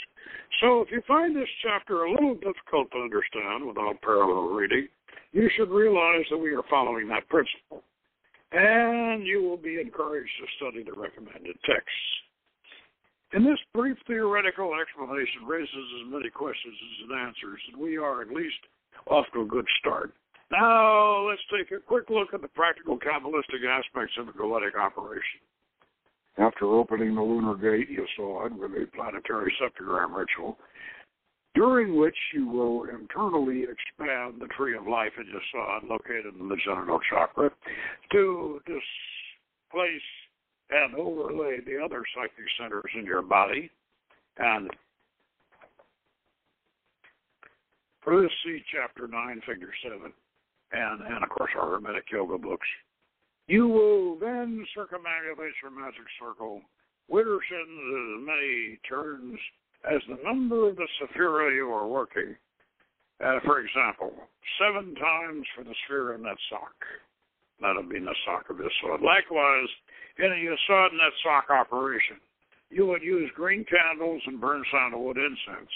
So 0.60 0.82
if 0.82 0.90
you 0.90 1.04
find 1.08 1.36
this 1.36 1.50
chapter 1.62 2.04
a 2.04 2.12
little 2.12 2.34
difficult 2.34 2.90
to 2.92 2.98
understand 2.98 3.68
without 3.68 4.02
parallel 4.02 4.50
reading, 4.50 4.88
you 5.34 5.50
should 5.56 5.70
realize 5.70 6.26
that 6.32 6.38
we 6.38 6.56
are 6.56 6.64
following 6.70 7.08
that 7.10 7.30
principle 7.30 7.84
and 8.54 9.26
you 9.26 9.42
will 9.42 9.58
be 9.58 9.82
encouraged 9.82 10.32
to 10.40 10.48
study 10.58 10.84
the 10.84 10.94
recommended 10.94 11.58
texts. 11.66 12.10
And 13.34 13.44
this 13.46 13.58
brief 13.74 13.98
theoretical 14.06 14.72
explanation 14.78 15.50
raises 15.50 15.74
as 15.74 16.12
many 16.14 16.30
questions 16.30 16.78
as 16.78 17.10
it 17.10 17.14
answers, 17.18 17.62
and 17.74 17.82
we 17.82 17.98
are 17.98 18.22
at 18.22 18.30
least 18.30 18.62
off 19.10 19.26
to 19.34 19.42
a 19.42 19.46
good 19.46 19.66
start. 19.80 20.14
Now, 20.52 21.28
let's 21.28 21.42
take 21.50 21.72
a 21.76 21.82
quick 21.82 22.12
look 22.12 22.30
at 22.36 22.42
the 22.42 22.48
practical 22.50 23.00
Kabbalistic 23.00 23.66
aspects 23.66 24.14
of 24.20 24.28
the 24.28 24.34
Goetic 24.34 24.78
operation. 24.80 25.42
After 26.38 26.66
opening 26.66 27.16
the 27.16 27.22
lunar 27.22 27.56
gate, 27.56 27.90
you 27.90 28.06
saw 28.16 28.46
it 28.46 28.54
with 28.54 28.72
a 28.72 28.86
planetary 28.96 29.52
septagram 29.58 30.16
ritual 30.16 30.58
during 31.56 31.98
which 31.98 32.16
you 32.34 32.48
will 32.48 32.86
internally 32.86 33.64
expand 33.64 34.42
the 34.42 34.48
tree 34.58 34.76
of 34.76 34.88
life 34.88 35.12
in 35.20 35.28
your 35.28 35.42
sun, 35.54 35.90
located 35.90 36.34
in 36.40 36.50
the 36.50 36.58
genital 36.66 37.00
chakra, 37.10 37.52
to 38.12 38.60
displace 38.66 40.02
and 40.72 40.96
overlay 40.96 41.60
the 41.66 41.78
other 41.84 42.04
psychic 42.16 42.46
centers 42.60 42.92
in 42.98 43.06
your 43.06 43.22
body. 43.22 43.70
And 44.38 44.72
for 48.02 48.22
this, 48.22 48.32
see 48.44 48.62
chapter 48.74 49.08
9, 49.08 49.42
figure 49.48 49.74
7, 49.84 50.12
and, 50.72 51.02
and 51.02 51.24
of 51.24 51.30
course 51.30 51.52
our 51.60 51.70
Hermetic 51.70 52.06
Yoga 52.12 52.38
books. 52.38 52.68
You 53.48 53.68
will 53.68 54.18
then 54.20 54.66
circumambulate 54.76 55.54
your 55.62 55.72
magic 55.72 56.08
circle, 56.20 56.62
withershins 57.12 57.38
as 57.40 58.18
uh, 58.18 58.26
many 58.26 58.80
turns 58.88 59.38
as 59.90 60.02
the 60.08 60.18
number 60.24 60.70
of 60.70 60.76
the 60.76 60.88
sephira 61.00 61.54
you 61.54 61.72
are 61.72 61.88
working, 61.88 62.36
Uh, 63.24 63.40
for 63.46 63.60
example, 63.60 64.12
seven 64.60 64.96
times 64.96 65.48
for 65.56 65.64
the 65.64 65.74
sphere 65.86 66.14
in 66.14 66.24
that 66.24 66.38
sock. 66.50 66.76
That'll 67.62 67.84
be 67.84 68.00
Netzach 68.00 68.50
of 68.50 68.58
Yesod. 68.58 69.02
Likewise, 69.02 69.70
in 70.18 70.32
a 70.32 70.36
Yesod 70.36 70.90
Netzach 70.92 71.50
operation, 71.50 72.20
you 72.70 72.86
would 72.88 73.04
use 73.04 73.32
green 73.36 73.64
candles 73.66 74.22
and 74.26 74.42
burn 74.42 74.64
sandalwood 74.72 75.18
incense. 75.18 75.72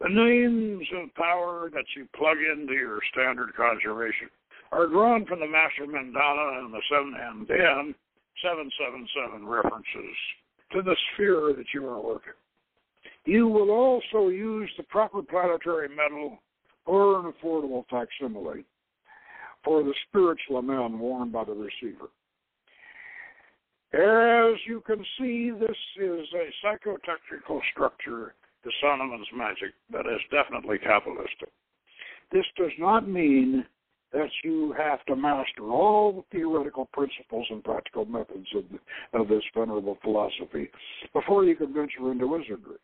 The 0.00 0.08
names 0.08 0.86
of 0.92 1.14
power 1.14 1.70
that 1.72 1.86
you 1.96 2.06
plug 2.14 2.38
into 2.38 2.74
your 2.74 2.98
standard 3.12 3.54
conjuration 3.54 4.28
are 4.72 4.88
drawn 4.88 5.24
from 5.24 5.40
the 5.40 5.46
Master 5.46 5.86
Mandala 5.86 6.64
and 6.64 6.74
the 6.74 6.82
seven 6.90 7.14
and 7.14 7.46
then 7.46 7.94
777 8.42 9.46
references 9.46 10.16
to 10.72 10.82
the 10.82 10.96
sphere 11.14 11.54
that 11.56 11.72
you 11.72 11.86
are 11.86 12.00
working. 12.00 12.34
You 13.24 13.48
will 13.48 13.70
also 13.70 14.28
use 14.28 14.70
the 14.76 14.82
proper 14.84 15.22
planetary 15.22 15.88
metal 15.88 16.38
or 16.84 17.20
an 17.20 17.32
affordable 17.32 17.84
facsimile 17.88 18.64
for 19.64 19.82
the 19.82 19.94
spiritual 20.08 20.58
amount 20.58 20.98
worn 20.98 21.30
by 21.30 21.44
the 21.44 21.52
receiver. 21.52 22.10
As 23.94 24.58
you 24.66 24.82
can 24.84 25.04
see, 25.18 25.50
this 25.50 25.76
is 25.96 26.26
a 26.34 26.66
psychotechnical 26.66 27.60
structure 27.72 28.34
to 28.64 28.70
Solomon's 28.80 29.28
magic 29.34 29.72
that 29.92 30.06
is 30.06 30.20
definitely 30.30 30.78
Kabbalistic. 30.78 31.50
This 32.32 32.44
does 32.56 32.72
not 32.78 33.08
mean 33.08 33.64
that 34.12 34.30
you 34.42 34.74
have 34.76 35.04
to 35.06 35.16
master 35.16 35.70
all 35.70 36.12
the 36.12 36.24
theoretical 36.36 36.88
principles 36.92 37.46
and 37.50 37.62
practical 37.62 38.04
methods 38.04 38.46
of, 38.56 38.64
of 39.20 39.28
this 39.28 39.42
venerable 39.54 39.98
philosophy 40.02 40.70
before 41.12 41.44
you 41.44 41.56
can 41.56 41.72
venture 41.72 42.10
into 42.12 42.26
wizardry. 42.26 42.76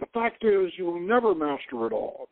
The 0.00 0.06
fact 0.14 0.44
is, 0.44 0.72
you 0.78 0.86
will 0.86 1.00
never 1.00 1.34
master 1.34 1.86
it 1.86 1.92
all. 1.92 2.30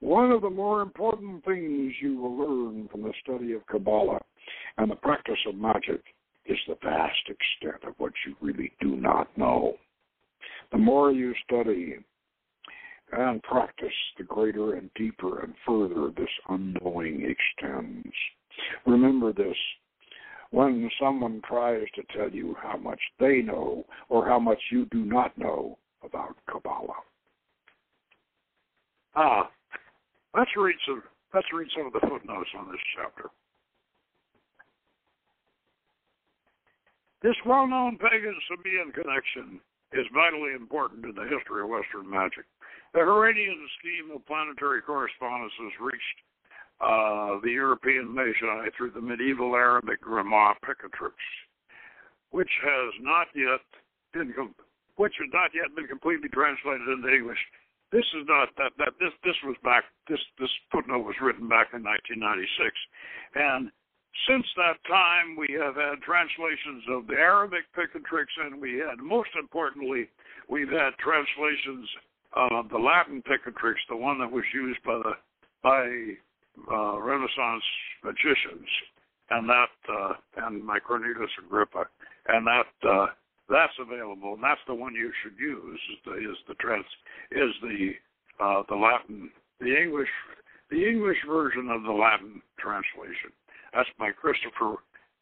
One 0.00 0.32
of 0.32 0.42
the 0.42 0.50
more 0.50 0.82
important 0.82 1.44
things 1.44 1.92
you 2.02 2.20
will 2.20 2.36
learn 2.36 2.88
from 2.88 3.02
the 3.02 3.14
study 3.22 3.52
of 3.52 3.66
Kabbalah 3.68 4.20
and 4.76 4.90
the 4.90 4.96
practice 4.96 5.38
of 5.46 5.54
magic 5.54 6.02
is 6.46 6.58
the 6.66 6.76
vast 6.82 7.28
extent 7.28 7.84
of 7.88 7.94
what 7.98 8.12
you 8.26 8.34
really 8.40 8.72
do 8.80 8.96
not 8.96 9.28
know. 9.38 9.76
The 10.72 10.78
more 10.78 11.12
you 11.12 11.32
study 11.44 11.94
and 13.12 13.42
practice, 13.44 13.88
the 14.18 14.24
greater 14.24 14.74
and 14.74 14.90
deeper 14.96 15.42
and 15.42 15.54
further 15.64 16.10
this 16.10 16.28
unknowing 16.48 17.22
extends. 17.22 18.14
Remember 18.84 19.32
this 19.32 19.56
when 20.50 20.90
someone 21.00 21.40
tries 21.46 21.86
to 21.94 22.02
tell 22.16 22.30
you 22.30 22.56
how 22.60 22.76
much 22.76 23.00
they 23.20 23.42
know 23.42 23.84
or 24.08 24.26
how 24.26 24.40
much 24.40 24.60
you 24.72 24.86
do 24.86 25.04
not 25.04 25.38
know 25.38 25.78
about 26.06 26.36
Kabbalah. 26.48 27.02
Ah, 29.14 29.50
Let's 30.36 30.50
read 30.54 30.76
some. 30.86 31.02
Let's 31.32 31.48
read 31.52 31.68
some 31.74 31.86
of 31.86 31.92
the 31.92 32.00
footnotes 32.00 32.50
on 32.58 32.70
this 32.70 32.80
chapter. 32.94 33.30
This 37.22 37.36
well-known 37.44 37.98
pagan 37.98 38.36
Sabaean 38.44 38.92
connection 38.92 39.58
is 39.92 40.04
vitally 40.12 40.52
important 40.52 41.02
to 41.04 41.12
the 41.12 41.24
history 41.24 41.62
of 41.62 41.68
Western 41.68 42.08
magic. 42.08 42.44
The 42.92 43.00
Harranian 43.00 43.64
scheme 43.80 44.14
of 44.14 44.26
planetary 44.26 44.82
correspondences 44.82 45.72
reached 45.80 46.18
uh, 46.80 47.40
the 47.42 47.50
European 47.50 48.14
Magi 48.14 48.68
through 48.76 48.92
the 48.92 49.00
medieval 49.00 49.56
Arabic 49.56 50.04
Grimoire 50.04 50.54
Picatrix, 50.62 51.16
which 52.30 52.52
has 52.62 52.92
not 53.00 53.26
yet 53.34 53.64
been 54.12 54.32
which 54.96 55.14
has 55.20 55.30
not 55.32 55.52
yet 55.54 55.74
been 55.76 55.86
completely 55.86 56.28
translated 56.28 56.88
into 56.88 57.08
English. 57.08 57.40
This 57.92 58.04
is 58.18 58.26
not 58.26 58.48
that 58.58 58.72
that 58.78 58.98
this 58.98 59.14
this 59.22 59.36
was 59.44 59.56
back 59.62 59.84
this 60.08 60.20
this 60.38 60.50
footnote 60.72 61.06
was 61.06 61.16
written 61.22 61.48
back 61.48 61.70
in 61.72 61.84
1996, 61.86 62.74
and 63.36 63.70
since 64.26 64.46
that 64.56 64.82
time 64.88 65.36
we 65.36 65.48
have 65.60 65.76
had 65.76 66.02
translations 66.02 66.82
of 66.90 67.06
the 67.06 67.14
Arabic 67.14 67.64
Picatrix, 67.76 68.26
and 68.42 68.60
we 68.60 68.82
had 68.82 68.98
most 68.98 69.30
importantly 69.38 70.08
we've 70.48 70.70
had 70.70 70.98
translations 70.98 71.86
of 72.34 72.68
the 72.70 72.78
Latin 72.78 73.22
Picatrix, 73.22 73.76
the 73.88 73.96
one 73.96 74.18
that 74.18 74.30
was 74.30 74.44
used 74.52 74.82
by 74.82 74.98
the 74.98 75.14
by 75.62 75.86
uh, 76.72 76.98
Renaissance 76.98 77.64
magicians, 78.02 78.68
and 79.30 79.48
that 79.48 79.74
uh, 79.88 80.12
and 80.46 80.64
my 80.64 80.78
Cornelius 80.80 81.30
Agrippa, 81.44 81.86
and 82.28 82.46
that. 82.46 82.88
Uh, 82.88 83.06
that's 83.48 83.72
available, 83.78 84.34
and 84.34 84.42
that's 84.42 84.60
the 84.66 84.74
one 84.74 84.94
you 84.94 85.12
should 85.22 85.38
use. 85.38 85.80
Is 85.92 85.98
the 86.04 86.12
is 86.12 86.36
the 86.48 86.54
trans 86.54 86.84
is 87.30 87.50
the 87.62 87.92
uh, 88.40 88.62
the 88.68 88.74
Latin 88.74 89.30
the 89.60 89.76
English 89.76 90.08
the 90.70 90.84
English 90.84 91.18
version 91.26 91.70
of 91.70 91.82
the 91.82 91.92
Latin 91.92 92.42
translation. 92.58 93.30
That's 93.72 93.88
by 93.98 94.10
Christopher 94.10 94.76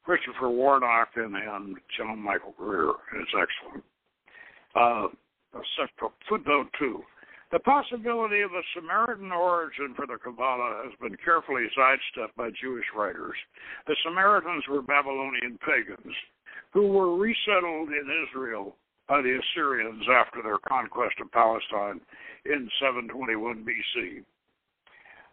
Christopher 0.04 0.50
Warnock 0.50 1.08
and, 1.16 1.34
and 1.34 1.76
John 1.96 2.18
Michael 2.18 2.54
Greer, 2.58 2.90
it's 3.16 3.32
excellent. 3.32 3.84
Uh, 4.74 5.08
footnote 6.28 6.68
two. 6.78 7.02
The 7.52 7.60
possibility 7.60 8.40
of 8.40 8.50
a 8.50 8.62
Samaritan 8.74 9.30
origin 9.30 9.94
for 9.94 10.06
the 10.06 10.18
Kabbalah 10.18 10.82
has 10.84 10.92
been 11.00 11.16
carefully 11.24 11.66
sidestepped 11.76 12.36
by 12.36 12.50
Jewish 12.60 12.86
writers. 12.96 13.36
The 13.86 13.96
Samaritans 14.04 14.64
were 14.68 14.82
Babylonian 14.82 15.58
pagans 15.64 16.14
who 16.74 16.88
were 16.88 17.16
resettled 17.16 17.88
in 17.88 18.26
Israel 18.26 18.76
by 19.08 19.22
the 19.22 19.38
Assyrians 19.38 20.04
after 20.10 20.42
their 20.42 20.58
conquest 20.68 21.14
of 21.20 21.30
Palestine 21.30 22.00
in 22.44 22.68
721 22.80 23.64
BC. 23.64 24.24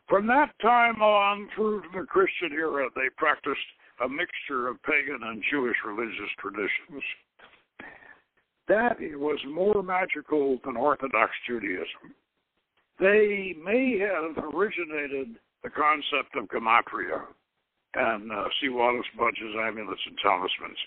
From 0.07 0.27
that 0.27 0.51
time 0.61 1.01
on 1.01 1.49
through 1.55 1.81
to 1.81 1.87
the 1.99 2.05
Christian 2.05 2.51
era, 2.53 2.87
they 2.95 3.09
practiced 3.17 3.59
a 4.05 4.07
mixture 4.07 4.67
of 4.67 4.81
pagan 4.83 5.19
and 5.23 5.43
Jewish 5.49 5.77
religious 5.85 6.29
traditions. 6.39 7.03
That 8.67 8.97
was 8.99 9.39
more 9.49 9.81
magical 9.81 10.59
than 10.63 10.77
Orthodox 10.77 11.31
Judaism. 11.47 12.13
They 12.99 13.55
may 13.63 13.97
have 13.99 14.37
originated 14.53 15.37
the 15.63 15.69
concept 15.69 16.35
of 16.35 16.47
gematria 16.49 17.23
and 17.93 18.31
uh, 18.31 18.45
sea 18.59 18.69
waters, 18.69 19.05
budges, 19.17 19.55
amulets, 19.59 20.01
and 20.05 20.17
talismans. 20.23 20.77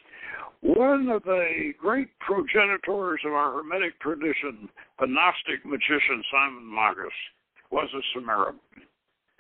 One 0.60 1.08
of 1.08 1.22
the 1.24 1.72
great 1.78 2.08
progenitors 2.20 3.20
of 3.26 3.32
our 3.32 3.52
Hermetic 3.52 4.00
tradition, 4.00 4.68
the 4.98 5.06
Gnostic 5.06 5.64
magician 5.64 6.22
Simon 6.32 6.74
Magus, 6.74 7.12
was 7.70 7.88
a 7.94 8.00
Samaritan. 8.14 8.60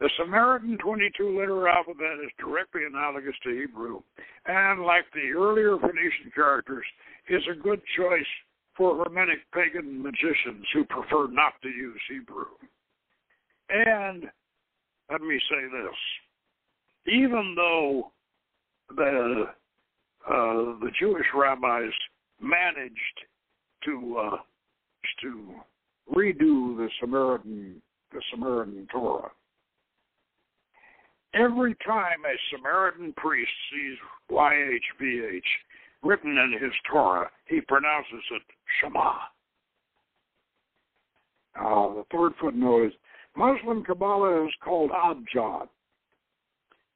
The 0.00 0.10
Samaritan 0.18 0.76
22 0.78 1.38
letter 1.38 1.68
alphabet 1.68 2.18
is 2.22 2.30
directly 2.38 2.82
analogous 2.84 3.34
to 3.44 3.50
Hebrew, 3.50 4.02
and 4.44 4.82
like 4.82 5.04
the 5.14 5.30
earlier 5.38 5.78
Phoenician 5.78 6.32
characters, 6.34 6.84
is 7.28 7.42
a 7.50 7.56
good 7.56 7.80
choice 7.96 8.26
for 8.76 9.02
Hermetic 9.02 9.38
pagan 9.54 10.02
magicians 10.02 10.66
who 10.74 10.84
prefer 10.84 11.28
not 11.28 11.54
to 11.62 11.68
use 11.68 12.00
Hebrew. 12.10 12.52
And 13.70 14.24
let 15.10 15.22
me 15.22 15.40
say 15.48 15.62
this 15.72 15.96
even 17.06 17.54
though 17.56 18.10
the 18.96 19.44
uh, 20.26 20.78
the 20.80 20.90
Jewish 20.98 21.26
rabbis 21.34 21.92
managed 22.40 23.20
to 23.84 24.16
uh, 24.18 24.36
to 25.22 25.54
redo 26.14 26.76
the 26.76 26.88
Samaritan 27.00 27.80
the 28.12 28.22
Samaritan 28.30 28.86
Torah. 28.90 29.30
Every 31.34 31.74
time 31.84 32.24
a 32.24 32.56
Samaritan 32.56 33.12
priest 33.16 33.50
sees 33.72 33.98
YHVH 34.30 35.40
written 36.04 36.38
in 36.38 36.52
his 36.52 36.72
Torah, 36.90 37.28
he 37.46 37.60
pronounces 37.60 38.22
it 38.30 38.42
Shema. 38.80 39.14
The 41.56 42.04
third 42.12 42.32
footnote 42.40 42.86
is 42.86 42.92
Muslim 43.36 43.84
Kabbalah 43.84 44.46
is 44.46 44.52
called 44.62 44.90
Abjad, 44.90 45.68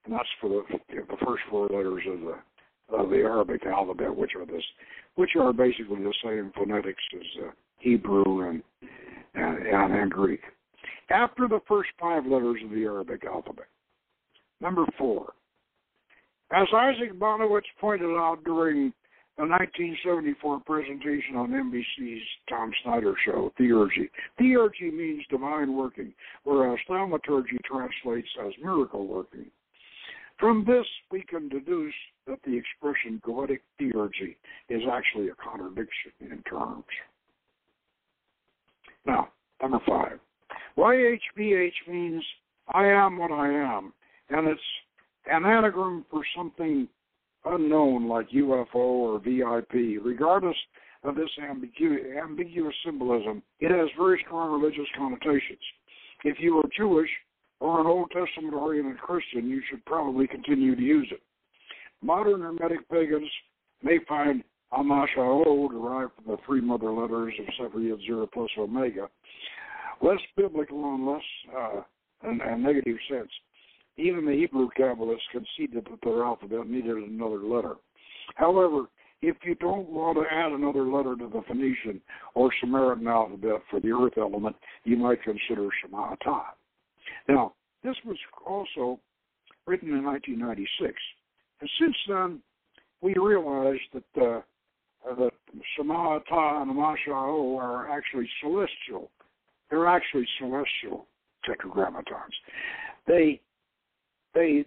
and 0.08 0.18
that's 0.18 0.28
for 0.40 0.48
the, 0.48 0.62
the 0.88 1.16
first 1.26 1.42
four 1.50 1.68
letters 1.68 2.02
of 2.10 2.20
the 2.20 2.34
of 2.96 3.10
the 3.10 3.16
Arabic 3.16 3.66
alphabet, 3.66 4.14
which 4.16 4.30
are 4.34 4.46
this, 4.46 4.62
which 5.16 5.30
are 5.38 5.52
basically 5.52 6.02
the 6.02 6.14
same 6.24 6.50
phonetics 6.56 7.02
as 7.14 7.44
uh, 7.44 7.50
Hebrew 7.78 8.48
and, 8.48 8.62
and 9.34 9.66
and 9.66 10.10
Greek. 10.10 10.40
After 11.10 11.46
the 11.46 11.60
first 11.68 11.90
five 12.00 12.24
letters 12.24 12.60
of 12.64 12.70
the 12.70 12.84
Arabic 12.84 13.24
alphabet. 13.26 13.66
Number 14.62 14.86
four. 14.96 15.34
As 16.50 16.66
Isaac 16.74 17.18
Bonewits 17.18 17.68
pointed 17.78 18.16
out 18.16 18.38
during 18.44 18.94
the 19.36 19.44
1974 19.44 20.60
presentation 20.60 21.36
on 21.36 21.50
NBC's 21.50 22.22
Tom 22.48 22.72
Snyder 22.82 23.14
show, 23.26 23.52
Theurgy. 23.60 24.08
Theurgy 24.40 24.90
means 24.92 25.22
divine 25.30 25.76
working, 25.76 26.14
whereas 26.44 26.78
thaumaturgy 26.88 27.58
translates 27.70 28.28
as 28.46 28.52
miracle 28.62 29.06
working. 29.06 29.50
From 30.38 30.64
this, 30.64 30.86
we 31.10 31.22
can 31.22 31.48
deduce 31.48 31.94
that 32.26 32.38
the 32.44 32.56
expression 32.56 33.20
goetic 33.26 33.60
theurgy 33.80 34.36
is 34.68 34.82
actually 34.90 35.28
a 35.28 35.34
contradiction 35.34 36.12
in 36.20 36.42
terms. 36.42 36.84
Now, 39.04 39.28
number 39.60 39.80
five. 39.86 40.20
YHVH 40.76 41.88
means 41.88 42.22
I 42.72 42.86
am 42.86 43.18
what 43.18 43.32
I 43.32 43.48
am, 43.48 43.92
and 44.30 44.46
it's 44.46 44.60
an 45.30 45.44
anagram 45.44 46.04
for 46.10 46.22
something 46.36 46.86
unknown 47.44 48.08
like 48.08 48.30
UFO 48.30 48.74
or 48.74 49.18
VIP. 49.18 50.00
Regardless 50.02 50.56
of 51.02 51.16
this 51.16 51.30
ambigu- 51.42 52.22
ambiguous 52.22 52.74
symbolism, 52.84 53.42
it 53.60 53.70
has 53.70 53.88
very 53.98 54.22
strong 54.24 54.60
religious 54.60 54.86
connotations. 54.96 55.58
If 56.24 56.36
you 56.40 56.58
are 56.58 56.68
Jewish 56.76 57.10
or 57.60 57.80
an 57.80 57.86
Old 57.86 58.10
Testament 58.10 58.54
oriented 58.54 58.98
Christian, 58.98 59.48
you 59.48 59.60
should 59.68 59.84
probably 59.84 60.26
continue 60.26 60.76
to 60.76 60.82
use 60.82 61.08
it. 61.10 61.22
Modern 62.02 62.40
Hermetic 62.40 62.88
pagans 62.88 63.30
may 63.82 63.98
find 64.08 64.44
Amashao, 64.72 65.70
derived 65.70 66.12
from 66.14 66.24
the 66.26 66.36
three 66.46 66.60
mother 66.60 66.92
letters 66.92 67.34
of 67.40 67.72
Sepher 67.72 67.78
Yetzirah 67.78 68.30
plus 68.32 68.50
Omega, 68.58 69.08
less 70.02 70.20
biblical 70.36 70.94
and 70.94 71.06
less 71.06 71.22
uh, 71.56 71.80
and, 72.22 72.40
and 72.42 72.62
negative 72.62 72.96
sense. 73.10 73.30
Even 73.96 74.26
the 74.26 74.32
Hebrew 74.32 74.68
Kabbalists 74.78 75.18
conceded 75.32 75.84
that 75.90 75.98
their 76.04 76.24
alphabet 76.24 76.68
needed 76.68 76.96
another 76.96 77.38
letter. 77.38 77.74
However, 78.36 78.86
if 79.22 79.36
you 79.44 79.56
don't 79.56 79.88
want 79.88 80.16
to 80.18 80.32
add 80.32 80.52
another 80.52 80.84
letter 80.84 81.16
to 81.16 81.26
the 81.26 81.42
Phoenician 81.48 82.00
or 82.34 82.50
Samaritan 82.60 83.08
alphabet 83.08 83.62
for 83.68 83.80
the 83.80 83.90
earth 83.90 84.16
element, 84.16 84.54
you 84.84 84.96
might 84.96 85.22
consider 85.24 85.68
Shemata. 85.82 86.42
Now, 87.28 87.54
this 87.82 87.96
was 88.04 88.16
also 88.46 89.00
written 89.66 89.90
in 89.90 90.04
1996. 90.04 90.94
And 91.60 91.70
since 91.80 91.96
then, 92.08 92.42
we 93.00 93.14
realized 93.14 93.82
that 93.94 94.22
uh, 94.22 94.40
that 95.16 95.32
Shemata 95.78 96.62
and 96.62 96.70
Amashao 96.70 97.56
are 97.58 97.88
actually 97.90 98.28
celestial. 98.42 99.10
They're 99.70 99.86
actually 99.86 100.26
celestial 100.38 101.06
tetragrammatons. 101.46 102.34
They 103.06 103.40
they 104.34 104.64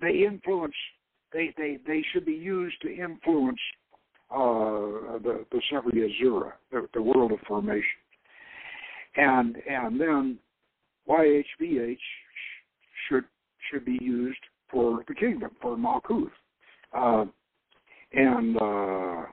they 0.00 0.24
influence 0.26 0.74
they 1.32 1.52
they 1.56 1.78
they 1.86 2.02
should 2.12 2.24
be 2.24 2.32
used 2.32 2.80
to 2.82 2.88
influence 2.88 3.60
uh, 4.30 5.18
the 5.22 5.44
the 5.50 5.60
Sepher 5.70 5.92
Yetzirah, 5.92 6.52
the, 6.72 6.88
the 6.94 7.02
world 7.02 7.32
of 7.32 7.38
formation, 7.46 7.84
and 9.16 9.56
and 9.68 10.00
then 10.00 10.38
YHVH 11.08 11.98
should 13.08 13.24
should 13.70 13.84
be 13.84 13.98
used 14.00 14.38
for 14.70 15.02
the 15.08 15.14
kingdom 15.14 15.50
for 15.60 15.76
Malkuth, 15.76 16.30
uh, 16.96 17.24
and 18.12 18.56
uh, 18.56 19.26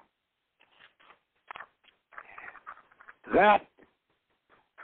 that. 3.33 3.61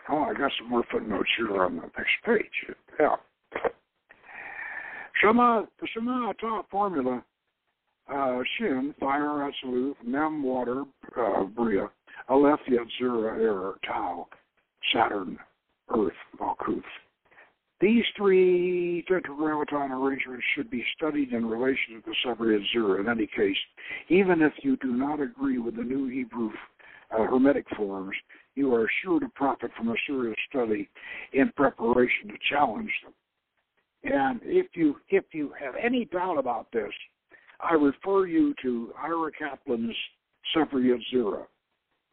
Oh, 0.09 0.23
I 0.23 0.33
got 0.33 0.51
some 0.57 0.69
more 0.69 0.85
footnotes 0.89 1.29
here 1.37 1.63
on 1.63 1.75
the 1.75 1.81
next 1.81 2.15
page. 2.25 2.75
Yeah. 2.97 3.15
Shema, 5.21 5.63
the 5.81 5.87
Shema 5.93 6.31
top 6.33 6.69
formula, 6.69 7.23
uh, 8.13 8.39
Shin, 8.57 8.93
fire, 8.99 9.43
absolute, 9.43 9.97
Mem, 10.05 10.43
water, 10.43 10.83
uh, 11.19 11.43
Bria, 11.43 11.89
Aleph, 12.29 12.59
Yetzirah, 12.69 13.39
error, 13.39 13.79
Tau, 13.85 14.27
Saturn, 14.93 15.37
Earth, 15.89 16.13
Malkuth. 16.39 16.83
These 17.79 18.05
three 18.15 19.05
tetragrammaton 19.07 19.91
arrangements 19.91 20.43
should 20.55 20.69
be 20.71 20.83
studied 20.95 21.31
in 21.31 21.45
relation 21.45 21.95
to 21.95 22.01
the 22.05 22.15
Sepher 22.25 22.57
Yetzirah 22.57 23.01
in 23.01 23.07
any 23.07 23.27
case, 23.27 23.57
even 24.09 24.41
if 24.41 24.53
you 24.63 24.77
do 24.77 24.93
not 24.93 25.21
agree 25.21 25.59
with 25.59 25.75
the 25.75 25.83
New 25.83 26.07
Hebrew 26.07 26.49
uh, 27.11 27.23
Hermetic 27.23 27.65
forms, 27.75 28.15
you 28.55 28.73
are 28.73 28.89
sure 29.03 29.19
to 29.19 29.29
profit 29.35 29.71
from 29.77 29.89
a 29.89 29.95
serious 30.07 30.37
study 30.49 30.89
in 31.33 31.51
preparation 31.55 32.29
to 32.29 32.37
challenge 32.49 32.91
them. 33.03 33.13
And 34.03 34.39
if 34.43 34.67
you 34.73 34.97
if 35.09 35.25
you 35.31 35.53
have 35.59 35.75
any 35.81 36.05
doubt 36.05 36.37
about 36.37 36.71
this, 36.71 36.91
I 37.59 37.73
refer 37.73 38.25
you 38.25 38.53
to 38.63 38.93
Aryeh 39.03 39.31
Kaplan's 39.39 39.95
of 40.55 40.99
Zero 41.11 41.47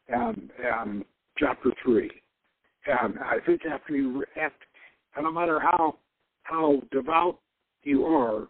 and 0.09 0.51
and 0.63 1.05
chapter 1.39 1.71
three. 1.83 2.11
And 2.87 3.19
I 3.19 3.39
think 3.45 3.63
after 3.67 3.95
you 3.95 4.25
after, 4.37 5.23
no 5.23 5.33
matter 5.33 5.61
how 5.61 5.97
how 6.43 6.83
devout 6.91 7.39
you 7.83 8.05
are, 8.05 8.49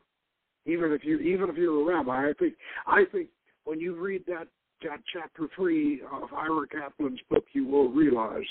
even 0.67 0.93
if 0.93 1.05
you 1.05 1.19
even 1.19 1.51
if 1.51 1.57
you're 1.57 1.81
a 1.81 1.97
rabbi, 1.97 2.31
I 2.31 2.33
think 2.39 2.55
I 2.87 3.05
think 3.11 3.29
when 3.65 3.81
you 3.81 3.95
read 3.95 4.25
that 4.27 4.49
that 4.83 5.01
chapter 5.13 5.49
three 5.55 6.03
of 6.03 6.31
Aryeh 6.31 6.67
Kaplan's 6.71 7.21
book, 7.31 7.45
you 7.53 7.67
will 7.67 7.89
realize 7.91 8.47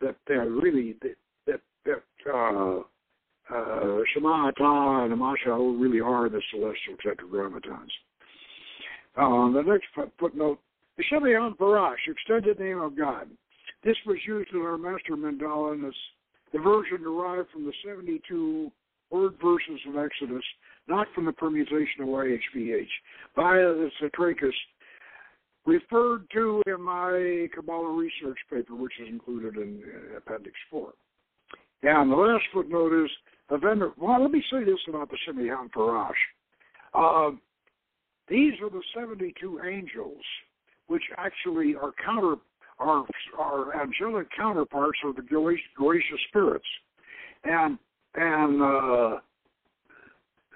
that 0.00 0.16
they're 0.26 0.50
really 0.50 0.96
that 1.02 1.16
that, 1.46 1.60
that 1.84 2.32
uh, 2.32 2.80
uh, 3.54 4.02
Shemata 4.14 5.04
and 5.04 5.12
Amasha 5.12 5.78
really 5.78 6.00
are 6.00 6.28
the 6.28 6.42
celestial 6.50 6.96
tetragrammatons. 7.04 7.88
Uh, 9.16 9.52
the 9.52 9.62
next 9.66 9.86
footnote, 10.18 10.60
the 10.96 11.04
Shemhamphorash, 11.10 11.96
extended 12.06 12.60
name 12.60 12.80
of 12.80 12.96
God. 12.96 13.28
This 13.84 13.96
was 14.06 14.18
used 14.26 14.52
in 14.52 14.60
our 14.60 14.78
Master 14.78 15.16
Mandala 15.16 15.72
and 15.72 15.92
the 16.52 16.58
version 16.58 17.02
derived 17.02 17.50
from 17.50 17.64
the 17.64 17.72
72 17.86 18.70
word 19.10 19.34
verses 19.42 19.80
of 19.88 19.96
Exodus, 19.96 20.44
not 20.88 21.06
from 21.14 21.26
the 21.26 21.32
permutation 21.32 22.02
of 22.02 22.08
YHVH, 22.08 22.86
by 23.36 23.54
the 23.54 23.90
Satrachus, 24.00 24.52
referred 25.66 26.26
to 26.32 26.62
in 26.66 26.80
my 26.80 27.48
Kabbalah 27.54 27.92
research 27.92 28.38
paper, 28.50 28.74
which 28.74 28.92
is 29.00 29.08
included 29.08 29.56
in 29.56 29.82
Appendix 30.16 30.54
4. 30.70 30.92
And 31.82 32.10
the 32.10 32.16
last 32.16 32.44
footnote 32.52 33.04
is 33.04 33.10
vendor. 33.50 33.92
Well, 33.96 34.20
let 34.20 34.30
me 34.30 34.42
say 34.50 34.64
this 34.64 34.78
about 34.88 35.10
the 35.10 35.18
Shemhamphorash. 35.26 36.10
Uh, 36.94 37.36
these 38.28 38.54
are 38.62 38.70
the 38.70 38.82
72 38.94 39.60
angels, 39.66 40.22
which 40.88 41.04
actually 41.16 41.74
are 41.74 41.92
counter 42.04 42.36
are 42.78 43.04
are 43.38 43.80
angelic 43.80 44.28
counterparts 44.36 44.98
of 45.04 45.16
the 45.16 45.22
Goetia 45.22 46.00
spirits, 46.28 46.66
and 47.44 47.78
and 48.14 48.62
uh, 48.62 49.18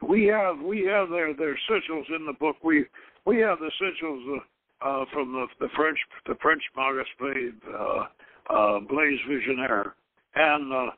we 0.09 0.25
have 0.27 0.59
we 0.61 0.85
have 0.87 1.11
their 1.11 1.35
their 1.35 1.59
sigils 1.69 2.05
in 2.15 2.27
the 2.27 2.35
book. 2.39 2.57
We 2.63 2.85
we 3.25 3.39
have 3.39 3.59
the 3.59 3.71
sigils 3.81 4.37
uh, 4.37 4.89
uh, 4.89 5.05
from 5.13 5.33
the 5.33 5.47
the 5.61 5.69
French 5.77 5.99
the 6.27 6.35
French 6.41 6.63
Magaspe 6.77 7.53
uh, 7.73 8.53
uh, 8.53 8.81
Blaise 8.81 9.21
Visionnaire, 9.29 9.95
and 10.35 10.73
uh, 10.73 10.91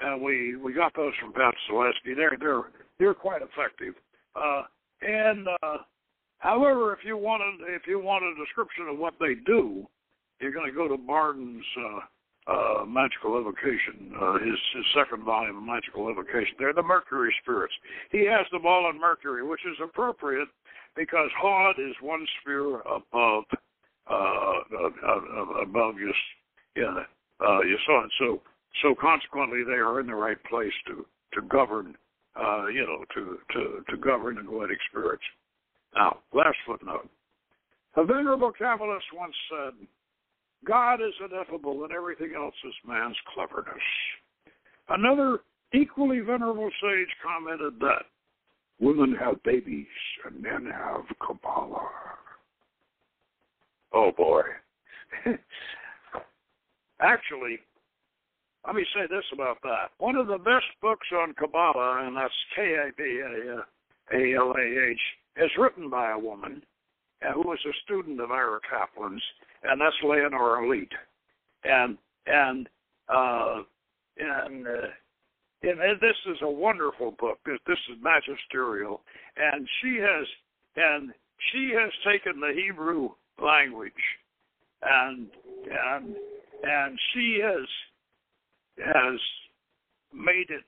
and 0.00 0.22
we 0.22 0.56
we 0.56 0.72
got 0.72 0.94
those 0.94 1.12
from 1.20 1.32
Pat 1.32 1.54
Zalewski. 1.70 2.16
They're 2.16 2.36
they're 2.38 2.62
they're 2.98 3.14
quite 3.14 3.42
effective. 3.42 3.94
And 5.04 5.48
however, 6.38 6.92
if 6.92 7.00
you 7.04 7.16
wanted 7.16 7.66
if 7.68 7.82
you 7.88 7.98
want 7.98 8.24
a 8.24 8.34
description 8.44 8.86
of 8.88 8.98
what 8.98 9.14
they 9.18 9.34
do, 9.44 9.86
you're 10.42 10.52
going 10.52 10.70
to 10.70 10.76
go 10.76 10.88
to 10.88 10.96
Bardon's 10.96 11.64
uh, 11.78 12.52
uh, 12.52 12.84
Magical 12.84 13.38
Evocation, 13.38 14.12
uh, 14.20 14.34
his 14.34 14.58
his 14.74 14.84
second 14.94 15.24
volume 15.24 15.56
of 15.58 15.62
Magical 15.62 16.10
Evocation. 16.10 16.56
They're 16.58 16.74
the 16.74 16.82
Mercury 16.82 17.32
spirits. 17.42 17.72
He 18.10 18.26
has 18.26 18.46
them 18.50 18.66
all 18.66 18.86
on 18.86 19.00
Mercury, 19.00 19.46
which 19.46 19.60
is 19.64 19.78
appropriate 19.82 20.48
because 20.96 21.30
Hod 21.40 21.78
is 21.78 21.94
one 22.00 22.26
sphere 22.40 22.80
above 22.80 23.44
uh, 24.10 24.12
uh, 24.12 24.90
uh 25.06 25.62
above 25.62 25.94
your 25.98 26.12
yeah 26.76 27.04
uh, 27.40 27.60
your. 27.60 27.78
So 28.18 28.42
so 28.82 28.94
consequently, 28.94 29.62
they 29.64 29.78
are 29.78 30.00
in 30.00 30.06
the 30.06 30.14
right 30.14 30.42
place 30.44 30.72
to 30.88 31.06
to 31.34 31.42
govern, 31.46 31.94
uh, 32.36 32.66
you 32.66 32.86
know, 32.86 33.04
to 33.14 33.38
to 33.52 33.84
to 33.88 33.96
govern 33.96 34.36
the 34.36 34.42
goetic 34.42 34.78
spirits. 34.90 35.22
Now, 35.94 36.18
last 36.32 36.56
footnote. 36.66 37.08
A 37.96 38.04
venerable 38.04 38.52
Kabbalist 38.58 39.12
once 39.14 39.34
said, 39.50 39.86
"God 40.64 41.00
is 41.00 41.14
ineffable, 41.20 41.84
and 41.84 41.92
everything 41.92 42.34
else 42.36 42.54
is 42.64 42.74
man's 42.86 43.16
cleverness." 43.34 43.82
Another 44.88 45.40
equally 45.72 46.20
venerable 46.20 46.70
sage 46.80 47.16
commented 47.22 47.80
that 47.80 48.04
women 48.80 49.14
have 49.14 49.42
babies 49.42 49.86
and 50.24 50.42
men 50.42 50.66
have 50.66 51.04
Kabbalah. 51.20 51.88
Oh 53.92 54.12
boy. 54.12 54.42
Actually, 57.00 57.58
let 58.66 58.76
me 58.76 58.84
say 58.94 59.02
this 59.10 59.24
about 59.32 59.58
that. 59.62 59.90
One 59.98 60.16
of 60.16 60.26
the 60.26 60.38
best 60.38 60.66
books 60.80 61.06
on 61.12 61.34
Kabbalah, 61.34 62.06
and 62.06 62.16
that's 62.16 62.32
K 62.54 62.74
A 62.74 62.90
B 62.96 63.20
A 64.12 64.34
L 64.36 64.54
A 64.56 64.90
H, 64.90 65.00
is 65.36 65.50
written 65.58 65.90
by 65.90 66.12
a 66.12 66.18
woman 66.18 66.62
who 67.34 67.40
was 67.40 67.58
a 67.66 67.72
student 67.84 68.20
of 68.20 68.30
Aryeh 68.30 68.60
Kaplan's, 68.68 69.22
and 69.64 69.80
that's 69.80 69.96
Leonora 70.02 70.68
Leet. 70.68 70.92
And 71.64 71.98
and 72.26 72.68
uh, 73.08 73.62
and, 74.18 74.66
uh, 74.66 74.70
and 75.62 76.00
this 76.00 76.16
is 76.26 76.38
a 76.42 76.50
wonderful 76.50 77.14
book. 77.18 77.38
This 77.46 77.78
is 77.90 77.96
magisterial, 78.02 79.02
and 79.36 79.66
she 79.80 79.98
has 80.00 80.26
and 80.76 81.12
she 81.52 81.72
has 81.74 81.90
taken 82.06 82.40
the 82.40 82.52
Hebrew 82.54 83.10
language, 83.42 83.92
and 84.82 85.28
and 85.70 86.16
and 86.62 86.98
she 87.12 87.40
has 87.42 88.86
has 88.94 89.20
made 90.12 90.50
it 90.50 90.64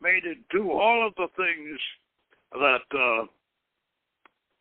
made 0.00 0.24
it 0.24 0.38
do 0.50 0.72
all 0.72 1.06
of 1.06 1.14
the 1.16 1.28
things 1.36 1.78
that 2.52 2.98
uh, 2.98 3.26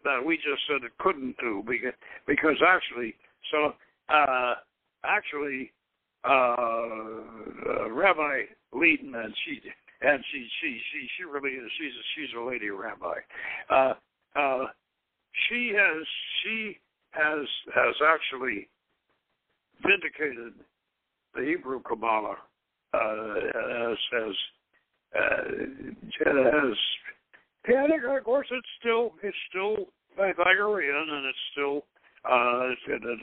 that 0.06 0.26
we 0.26 0.38
just 0.38 0.62
said 0.68 0.86
it 0.86 0.97
couldn't 0.99 1.36
do 1.39 1.64
because 1.68 1.93
because 2.26 2.56
actually 2.66 3.14
so 3.51 3.74
uh, 4.10 4.56
actually 5.03 5.72
uh, 6.24 6.56
uh, 7.68 7.91
Rabbi 7.91 8.43
Leeton 8.74 9.14
and 9.14 9.34
she 9.45 9.60
and 10.01 10.24
she 10.32 10.47
she 10.62 10.80
she 10.91 11.08
she 11.18 11.24
really 11.24 11.51
is 11.51 11.72
she's 11.78 11.91
a, 11.91 12.06
she's 12.16 12.36
a 12.38 12.41
lady 12.41 12.70
rabbi. 12.70 13.18
Uh, 13.70 13.93
uh, 14.36 14.66
she 15.47 15.74
has 15.76 16.06
she 16.43 16.78
has 17.12 17.47
has 17.74 17.95
actually 18.06 18.68
vindicated 19.82 20.53
the 21.34 21.41
Hebrew 21.41 21.82
Kabbalah 21.82 22.38
uh, 22.93 23.91
as 23.91 23.97
as 24.26 24.36
uh, 25.16 25.49
yeah, 27.70 28.18
of 28.18 28.24
course 28.24 28.47
it's 28.51 28.68
still 28.80 29.13
it's 29.24 29.38
still 29.49 29.88
Pythagorean 30.16 31.07
and 31.09 31.26
it's 31.26 31.38
still 31.51 31.86
uh, 32.30 32.70
it's, 32.88 33.22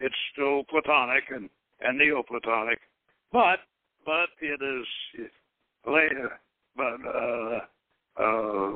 it's 0.00 0.14
still 0.32 0.64
Platonic 0.64 1.24
and 1.30 1.48
and 1.80 1.98
Neoplatonic, 1.98 2.78
but 3.32 3.60
but 4.04 4.28
it 4.40 4.60
is 4.62 5.26
later. 5.86 6.38
But 6.76 6.98
uh, 7.06 7.60
uh, 8.22 8.72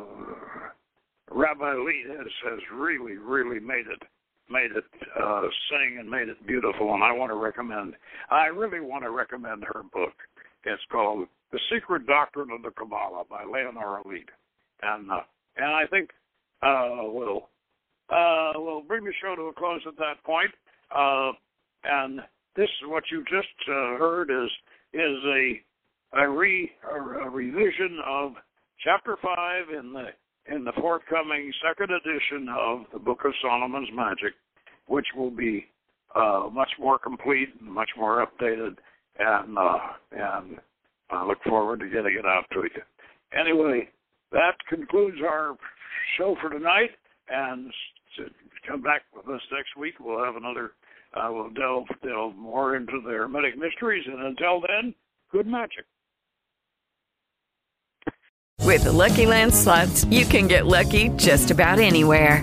Rabbi 1.30 1.74
Lee 1.74 2.04
has 2.08 2.26
has 2.50 2.60
really 2.74 3.16
really 3.16 3.60
made 3.60 3.86
it 3.86 4.02
made 4.50 4.70
it 4.76 4.84
uh, 5.22 5.42
sing 5.70 5.98
and 5.98 6.08
made 6.10 6.28
it 6.28 6.46
beautiful, 6.46 6.94
and 6.94 7.02
I 7.02 7.12
want 7.12 7.30
to 7.30 7.36
recommend. 7.36 7.94
I 8.30 8.46
really 8.46 8.80
want 8.80 9.04
to 9.04 9.10
recommend 9.10 9.64
her 9.64 9.82
book. 9.92 10.12
It's 10.64 10.82
called 10.90 11.26
The 11.52 11.60
Secret 11.72 12.06
Doctrine 12.06 12.50
of 12.50 12.62
the 12.62 12.70
Kabbalah 12.70 13.24
by 13.28 13.44
Leonora 13.44 14.02
Leet, 14.06 14.28
and 14.84 15.10
uh, 15.10 15.20
and 15.56 15.66
I 15.66 15.86
think 15.86 16.10
uh, 16.62 17.02
we'll 17.04 17.48
uh, 18.10 18.52
we'll 18.56 18.82
bring 18.82 19.04
the 19.04 19.12
show 19.22 19.34
to 19.36 19.42
a 19.42 19.52
close 19.52 19.80
at 19.86 19.96
that 19.96 20.22
point. 20.24 20.50
Uh, 20.94 21.32
and 21.84 22.20
this 22.56 22.68
is 22.68 22.88
what 22.88 23.04
you 23.10 23.22
just 23.24 23.68
uh, 23.68 23.98
heard 23.98 24.30
is 24.30 24.50
is 24.92 25.18
a 25.26 25.60
a 26.20 26.28
re 26.28 26.70
a, 26.90 27.30
revision 27.30 27.98
of 28.06 28.32
chapter 28.82 29.16
five 29.22 29.64
in 29.76 29.92
the 29.92 30.06
in 30.54 30.64
the 30.64 30.72
forthcoming 30.80 31.50
second 31.66 31.90
edition 31.90 32.48
of 32.48 32.84
the 32.92 32.98
Book 32.98 33.20
of 33.24 33.32
Solomon's 33.40 33.88
Magick, 33.90 34.34
which 34.86 35.06
will 35.16 35.30
be 35.30 35.66
uh, 36.14 36.48
much 36.52 36.70
more 36.78 36.98
complete 36.98 37.48
and 37.60 37.70
much 37.70 37.90
more 37.96 38.26
updated, 38.26 38.76
and 39.18 39.58
uh, 39.58 39.78
and 40.12 40.58
I 41.10 41.26
look 41.26 41.38
forward 41.44 41.80
to 41.80 41.86
getting 41.86 42.16
it 42.18 42.26
out 42.26 42.44
to 42.52 42.60
you. 42.60 42.82
Anyway, 43.38 43.88
that 44.34 44.56
concludes 44.68 45.18
our 45.24 45.56
show 46.18 46.36
for 46.42 46.50
tonight, 46.50 46.90
and 47.28 47.72
to 48.18 48.24
come 48.68 48.82
back 48.82 49.02
with 49.14 49.26
us 49.28 49.40
next 49.50 49.76
week. 49.78 49.94
We'll 50.00 50.24
have 50.24 50.36
another. 50.36 50.72
Uh, 51.14 51.28
we'll 51.30 51.50
delve 51.50 51.86
delve 52.04 52.36
more 52.36 52.76
into 52.76 53.00
the 53.04 53.12
Hermetic 53.12 53.56
mysteries, 53.56 54.04
and 54.06 54.20
until 54.26 54.60
then, 54.60 54.94
good 55.32 55.46
magic. 55.46 55.86
With 58.60 58.84
the 58.84 58.92
Lucky 58.92 59.26
Land 59.26 59.54
slots, 59.54 60.04
you 60.06 60.24
can 60.24 60.48
get 60.48 60.66
lucky 60.66 61.10
just 61.10 61.50
about 61.50 61.78
anywhere. 61.78 62.42